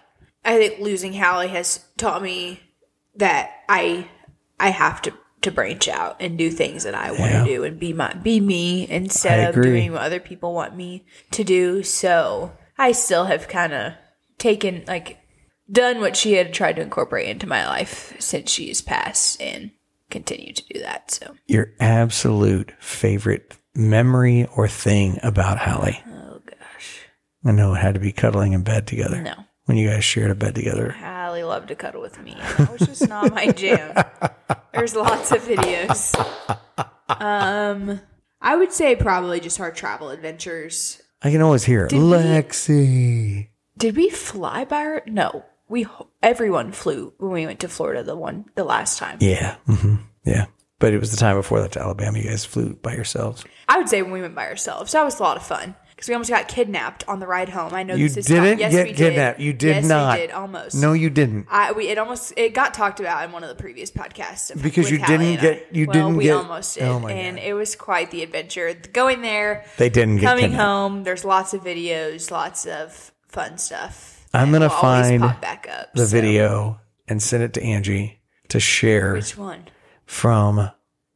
I 0.45 0.59
think 0.59 0.81
losing 0.81 1.15
Hallie 1.15 1.49
has 1.49 1.85
taught 1.97 2.23
me 2.23 2.61
that 3.17 3.51
I, 3.69 4.09
I 4.61 4.71
have 4.71 5.03
to, 5.03 5.15
to 5.43 5.51
branch 5.51 5.89
out 5.89 6.17
and 6.21 6.37
do 6.37 6.51
things 6.51 6.85
that 6.85 6.95
I 6.95 7.11
want 7.11 7.33
to 7.33 7.39
yeah. 7.39 7.45
do 7.45 7.65
and 7.65 7.79
be 7.79 7.93
my, 7.93 8.13
be 8.15 8.41
me 8.41 8.89
instead 8.89 9.55
of 9.55 9.63
doing 9.63 9.93
what 9.93 10.03
other 10.03 10.21
people 10.21 10.53
want 10.53 10.77
me 10.77 11.05
to 11.31 11.45
do. 11.45 11.83
So 11.83 12.53
I 12.77 12.93
still 12.93 13.27
have 13.27 13.49
kind 13.49 13.73
of 13.73 13.93
taken 14.38 14.85
like 14.87 15.18
done 15.70 16.01
what 16.01 16.16
she 16.16 16.35
had 16.35 16.55
tried 16.55 16.77
to 16.77 16.83
incorporate 16.83 17.29
into 17.29 17.46
my 17.46 17.66
life 17.66 18.14
since 18.18 18.51
she's 18.51 18.81
passed 18.81 19.40
and 19.42 19.70
continue 20.11 20.53
to 20.53 20.64
do 20.72 20.81
that. 20.81 21.11
So 21.11 21.37
your 21.46 21.72
absolute 21.81 22.72
favorite 22.81 23.57
memory 23.74 24.46
or 24.57 24.68
thing 24.68 25.18
about 25.22 25.59
Hallie? 25.59 26.03
Oh 26.09 26.40
gosh. 26.44 27.07
I 27.44 27.53
know 27.53 27.74
it 27.74 27.79
had 27.79 27.94
to 27.94 28.01
be 28.01 28.12
cuddling 28.12 28.53
in 28.53 28.62
bed 28.62 28.87
together. 28.87 29.20
No. 29.20 29.35
When 29.66 29.77
you 29.77 29.88
guys 29.90 30.03
shared 30.03 30.31
a 30.31 30.35
bed 30.35 30.55
together. 30.55 30.92
Hallie 30.92 31.42
loved 31.42 31.68
to 31.68 31.74
cuddle 31.74 32.01
with 32.01 32.18
me. 32.22 32.35
That 32.57 32.72
was 32.72 32.81
just 32.81 33.07
not 33.07 33.35
my 33.35 33.53
jam. 33.53 33.94
There's 34.72 34.96
lots 34.96 35.31
of 35.33 35.42
videos. 35.42 36.14
Um 37.09 38.01
I 38.40 38.57
would 38.57 38.72
say 38.72 38.96
probably 38.96 39.40
just 39.40 39.61
our 39.61 39.72
travel 39.72 40.11
adventures. 40.11 41.03
I 41.20 41.31
can 41.31 41.42
always 41.42 41.64
hear 41.64 41.87
it. 41.87 41.92
Lexi. 41.92 43.48
Did 43.79 43.97
we 43.97 44.11
fly 44.11 44.64
by? 44.64 44.85
Our, 44.85 45.03
no, 45.07 45.45
we 45.69 45.87
everyone 46.21 46.73
flew 46.73 47.14
when 47.19 47.31
we 47.31 47.47
went 47.47 47.61
to 47.61 47.69
Florida 47.69 48.03
the 48.03 48.17
one 48.17 48.47
the 48.57 48.64
last 48.64 48.99
time. 48.99 49.19
Yeah, 49.21 49.57
mm-hmm. 49.69 49.97
yeah. 50.25 50.47
But 50.81 50.95
it 50.95 50.99
was 50.99 51.12
the 51.12 51.17
time 51.17 51.37
before 51.37 51.61
that 51.61 51.73
to 51.73 51.81
Alabama. 51.81 52.19
You 52.19 52.29
guys 52.29 52.45
flew 52.45 52.75
by 52.75 52.95
yourselves. 52.95 53.45
I 53.69 53.79
would 53.79 53.88
say 53.88 54.03
when 54.03 54.12
we 54.12 54.21
went 54.21 54.35
by 54.35 54.47
ourselves. 54.47 54.93
That 54.93 55.05
was 55.05 55.21
a 55.21 55.23
lot 55.23 55.37
of 55.37 55.45
fun 55.45 55.77
because 55.91 56.09
we 56.09 56.14
almost 56.14 56.31
got 56.31 56.49
kidnapped 56.49 57.07
on 57.09 57.21
the 57.21 57.27
ride 57.27 57.49
home. 57.49 57.73
I 57.73 57.85
know 57.85 57.95
you 57.95 58.09
this 58.09 58.17
is 58.19 58.27
didn't 58.27 58.59
yes, 58.59 58.73
get 58.73 58.97
kidnapped. 58.97 59.38
Did. 59.38 59.47
You 59.47 59.53
did 59.53 59.69
yes, 59.69 59.87
not. 59.87 60.17
We 60.19 60.27
did 60.27 60.31
almost. 60.33 60.75
No, 60.77 60.93
you 60.93 61.11
didn't. 61.11 61.47
I 61.49 61.71
we 61.71 61.88
it 61.88 61.99
almost 61.99 62.33
it 62.37 62.55
got 62.55 62.75
talked 62.75 62.99
about 62.99 63.25
in 63.25 63.33
one 63.33 63.45
of 63.45 63.49
the 63.49 63.57
previous 63.57 63.93
podcasts 63.93 64.61
because 64.61 64.91
you 64.91 64.99
didn't 64.99 65.41
get 65.41 65.75
you 65.75 65.87
well, 65.87 65.93
didn't 65.93 66.17
we 66.17 66.25
get. 66.25 66.37
almost 66.37 66.75
did, 66.77 66.85
oh 66.85 67.07
and 67.07 67.37
God. 67.37 67.45
it 67.45 67.55
was 67.55 67.77
quite 67.77 68.11
the 68.11 68.25
adventure. 68.25 68.75
Going 68.93 69.23
there, 69.23 69.67
they 69.77 69.88
didn't 69.88 70.21
coming 70.21 70.53
home. 70.53 71.05
There's 71.05 71.25
lots 71.25 71.55
of 71.55 71.62
videos, 71.62 72.31
lots 72.31 72.67
of 72.67 73.12
fun 73.29 73.59
stuff. 73.59 74.27
I'm 74.35 74.53
gonna 74.53 74.71
find 74.71 75.21
back 75.41 75.67
up, 75.71 75.93
the 75.95 76.07
so. 76.07 76.12
video 76.12 76.81
and 77.07 77.23
send 77.23 77.43
it 77.43 77.55
to 77.55 77.62
Angie 77.62 78.21
to 78.49 78.61
share. 78.61 79.14
Which 79.14 79.37
one? 79.37 79.64
From 80.05 80.71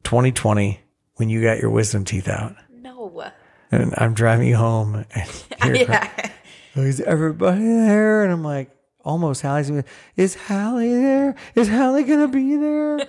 2020 0.05 0.81
when 1.17 1.29
you 1.29 1.43
got 1.43 1.59
your 1.59 1.71
wisdom 1.71 2.05
teeth 2.05 2.29
out. 2.29 2.57
No. 2.71 3.31
And 3.71 3.95
I'm 3.97 4.13
driving 4.15 4.49
you 4.49 4.57
home 4.57 5.07
and 5.15 5.45
yeah. 5.79 6.31
Oh, 6.77 6.83
is 6.83 7.01
everybody 7.01 7.61
there? 7.61 8.23
And 8.25 8.33
I'm 8.33 8.43
like, 8.43 8.71
almost 9.05 9.43
Hallie's 9.43 9.85
is 10.17 10.35
Hallie 10.35 10.95
there? 10.95 11.35
Is 11.55 11.69
Hallie 11.69 12.05
gonna 12.05 12.29
be 12.29 12.57
there? 12.57 13.07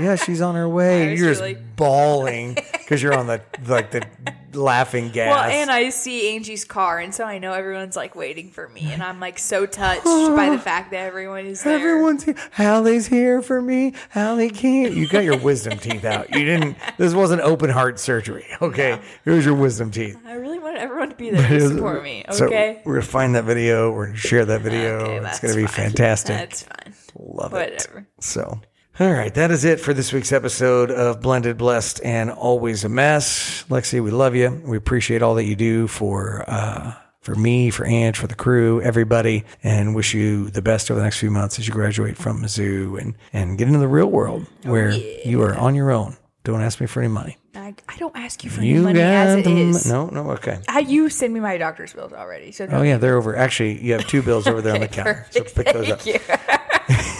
yeah, 0.00 0.16
she's 0.16 0.40
on 0.40 0.54
her 0.54 0.68
way. 0.68 1.14
You're 1.16 1.34
just 1.34 1.76
bawling 1.76 2.54
because 2.72 3.02
you're 3.02 3.14
on 3.14 3.26
the 3.26 3.40
like 3.66 3.90
the 3.90 4.06
laughing 4.52 5.10
gas. 5.10 5.30
Well, 5.30 5.44
and 5.50 5.70
I 5.70 5.90
see 5.90 6.34
Angie's 6.34 6.64
car, 6.64 6.98
and 6.98 7.14
so 7.14 7.24
I 7.24 7.38
know 7.38 7.52
everyone's 7.52 7.96
like 7.96 8.14
waiting 8.14 8.50
for 8.50 8.68
me, 8.68 8.92
and 8.92 9.02
I'm 9.02 9.20
like 9.20 9.38
so 9.38 9.66
touched 9.66 10.04
by 10.04 10.50
the 10.50 10.58
fact 10.62 10.90
that 10.92 11.06
everyone 11.06 11.46
is 11.46 11.62
there. 11.62 11.74
Everyone's 11.78 12.24
here. 12.24 12.34
Hallie's 12.52 13.06
here 13.06 13.42
for 13.42 13.60
me. 13.60 13.94
Hallie 14.12 14.50
can't. 14.50 14.94
You 14.94 15.08
got 15.08 15.24
your 15.24 15.36
wisdom 15.38 15.78
teeth 15.78 16.04
out. 16.04 16.30
You 16.34 16.44
didn't. 16.44 16.76
This 16.96 17.14
wasn't 17.14 17.42
open 17.42 17.70
heart 17.70 17.98
surgery. 17.98 18.46
Okay, 18.60 19.00
here's 19.24 19.44
your 19.46 19.54
wisdom 19.54 19.90
teeth. 19.90 20.18
I 20.26 20.32
really 20.34 20.58
want 20.58 20.76
everyone 20.78 21.10
to 21.10 21.14
be 21.14 21.30
there 21.30 21.48
to 21.48 21.68
support 21.68 22.02
me. 22.02 22.24
So 22.32 22.46
Okay. 22.46 22.82
we're 22.84 22.94
gonna 22.94 23.06
find 23.06 23.34
that 23.34 23.44
video. 23.44 23.90
We're 23.92 24.06
gonna 24.06 24.18
share 24.18 24.44
that 24.44 24.60
video. 24.62 24.98
Okay, 25.00 25.26
it's 25.28 25.40
gonna 25.40 25.54
be 25.54 25.66
fine. 25.66 25.86
fantastic. 25.86 26.36
That's 26.36 26.62
fine. 26.64 26.94
Love 27.16 27.54
it. 27.54 27.86
So, 28.20 28.60
all 29.00 29.12
right, 29.12 29.32
that 29.34 29.50
is 29.52 29.64
it 29.64 29.78
for 29.78 29.94
this 29.94 30.12
week's 30.12 30.32
episode 30.32 30.90
of 30.90 31.20
Blended, 31.20 31.56
Blessed, 31.56 32.00
and 32.04 32.30
Always 32.30 32.84
a 32.84 32.88
Mess. 32.88 33.64
Lexi, 33.68 34.02
we 34.02 34.10
love 34.10 34.34
you. 34.34 34.60
We 34.64 34.76
appreciate 34.76 35.22
all 35.22 35.36
that 35.36 35.44
you 35.44 35.54
do 35.54 35.86
for 35.86 36.44
uh, 36.48 36.94
for 37.20 37.34
me, 37.36 37.70
for 37.70 37.86
Ange, 37.86 38.16
for 38.16 38.26
the 38.26 38.34
crew, 38.34 38.80
everybody, 38.82 39.44
and 39.62 39.94
wish 39.94 40.14
you 40.14 40.50
the 40.50 40.62
best 40.62 40.90
over 40.90 40.98
the 40.98 41.04
next 41.04 41.18
few 41.18 41.30
months 41.30 41.58
as 41.60 41.68
you 41.68 41.74
graduate 41.74 42.16
from 42.16 42.42
Mizzou 42.42 43.00
and 43.00 43.14
and 43.32 43.56
get 43.56 43.68
into 43.68 43.78
the 43.78 43.88
real 43.88 44.08
world 44.08 44.46
where 44.64 44.90
you 44.90 45.42
are 45.42 45.54
on 45.56 45.74
your 45.76 45.92
own. 45.92 46.16
Don't 46.42 46.62
ask 46.62 46.80
me 46.80 46.86
for 46.86 47.00
any 47.00 47.12
money. 47.12 47.36
I, 47.54 47.74
I 47.88 47.96
don't 47.98 48.16
ask 48.16 48.42
you 48.42 48.50
for 48.50 48.62
any 48.62 48.78
money 48.78 49.00
as 49.00 49.34
it 49.36 49.46
m- 49.46 49.56
is. 49.56 49.86
no, 49.86 50.06
no, 50.06 50.30
okay. 50.32 50.60
How 50.66 50.78
you 50.80 51.10
send 51.10 51.34
me 51.34 51.40
my 51.40 51.58
doctor's 51.58 51.92
bills 51.92 52.12
already? 52.12 52.50
So 52.52 52.66
Oh 52.70 52.82
yeah, 52.82 52.96
they're 52.96 53.16
over. 53.16 53.36
Actually, 53.36 53.80
you 53.84 53.92
have 53.92 54.06
two 54.08 54.22
bills 54.22 54.46
over 54.46 54.60
there 54.62 54.74
on 54.74 54.80
the 54.80 54.88
counter. 54.88 55.26
So 55.30 55.42
perfect. 55.42 55.56
pick 55.56 55.72
those 55.74 55.90
up. 55.90 56.40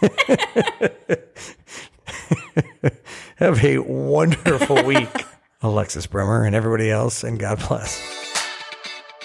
Have 3.36 3.64
a 3.64 3.78
wonderful 3.78 4.84
week, 4.84 5.08
Alexis 5.62 6.06
Bremer 6.06 6.44
and 6.44 6.54
everybody 6.54 6.90
else, 6.90 7.24
and 7.24 7.38
God 7.38 7.58
bless. 7.66 7.98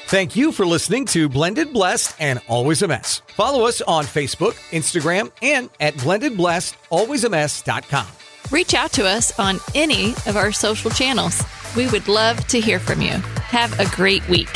Thank 0.08 0.36
you 0.36 0.52
for 0.52 0.66
listening 0.66 1.06
to 1.08 1.28
Blended 1.30 1.72
Blessed 1.72 2.16
and 2.20 2.42
Always 2.48 2.82
a 2.82 2.88
Mess. 2.88 3.22
Follow 3.36 3.68
us 3.68 3.82
on 3.82 4.06
Facebook, 4.06 4.54
Instagram, 4.72 5.32
and 5.44 5.70
at 5.80 5.94
blendedblessedalwaysamess.com. 5.96 8.08
Reach 8.50 8.74
out 8.74 8.92
to 8.94 9.06
us 9.06 9.38
on 9.40 9.60
any 9.76 10.14
of 10.26 10.36
our 10.36 10.52
social 10.52 10.90
channels. 10.90 11.44
We 11.78 11.88
would 11.90 12.08
love 12.08 12.48
to 12.48 12.60
hear 12.60 12.80
from 12.80 13.02
you. 13.02 13.12
Have 13.12 13.80
a 13.80 13.86
great 13.96 14.28
week. 14.28 14.50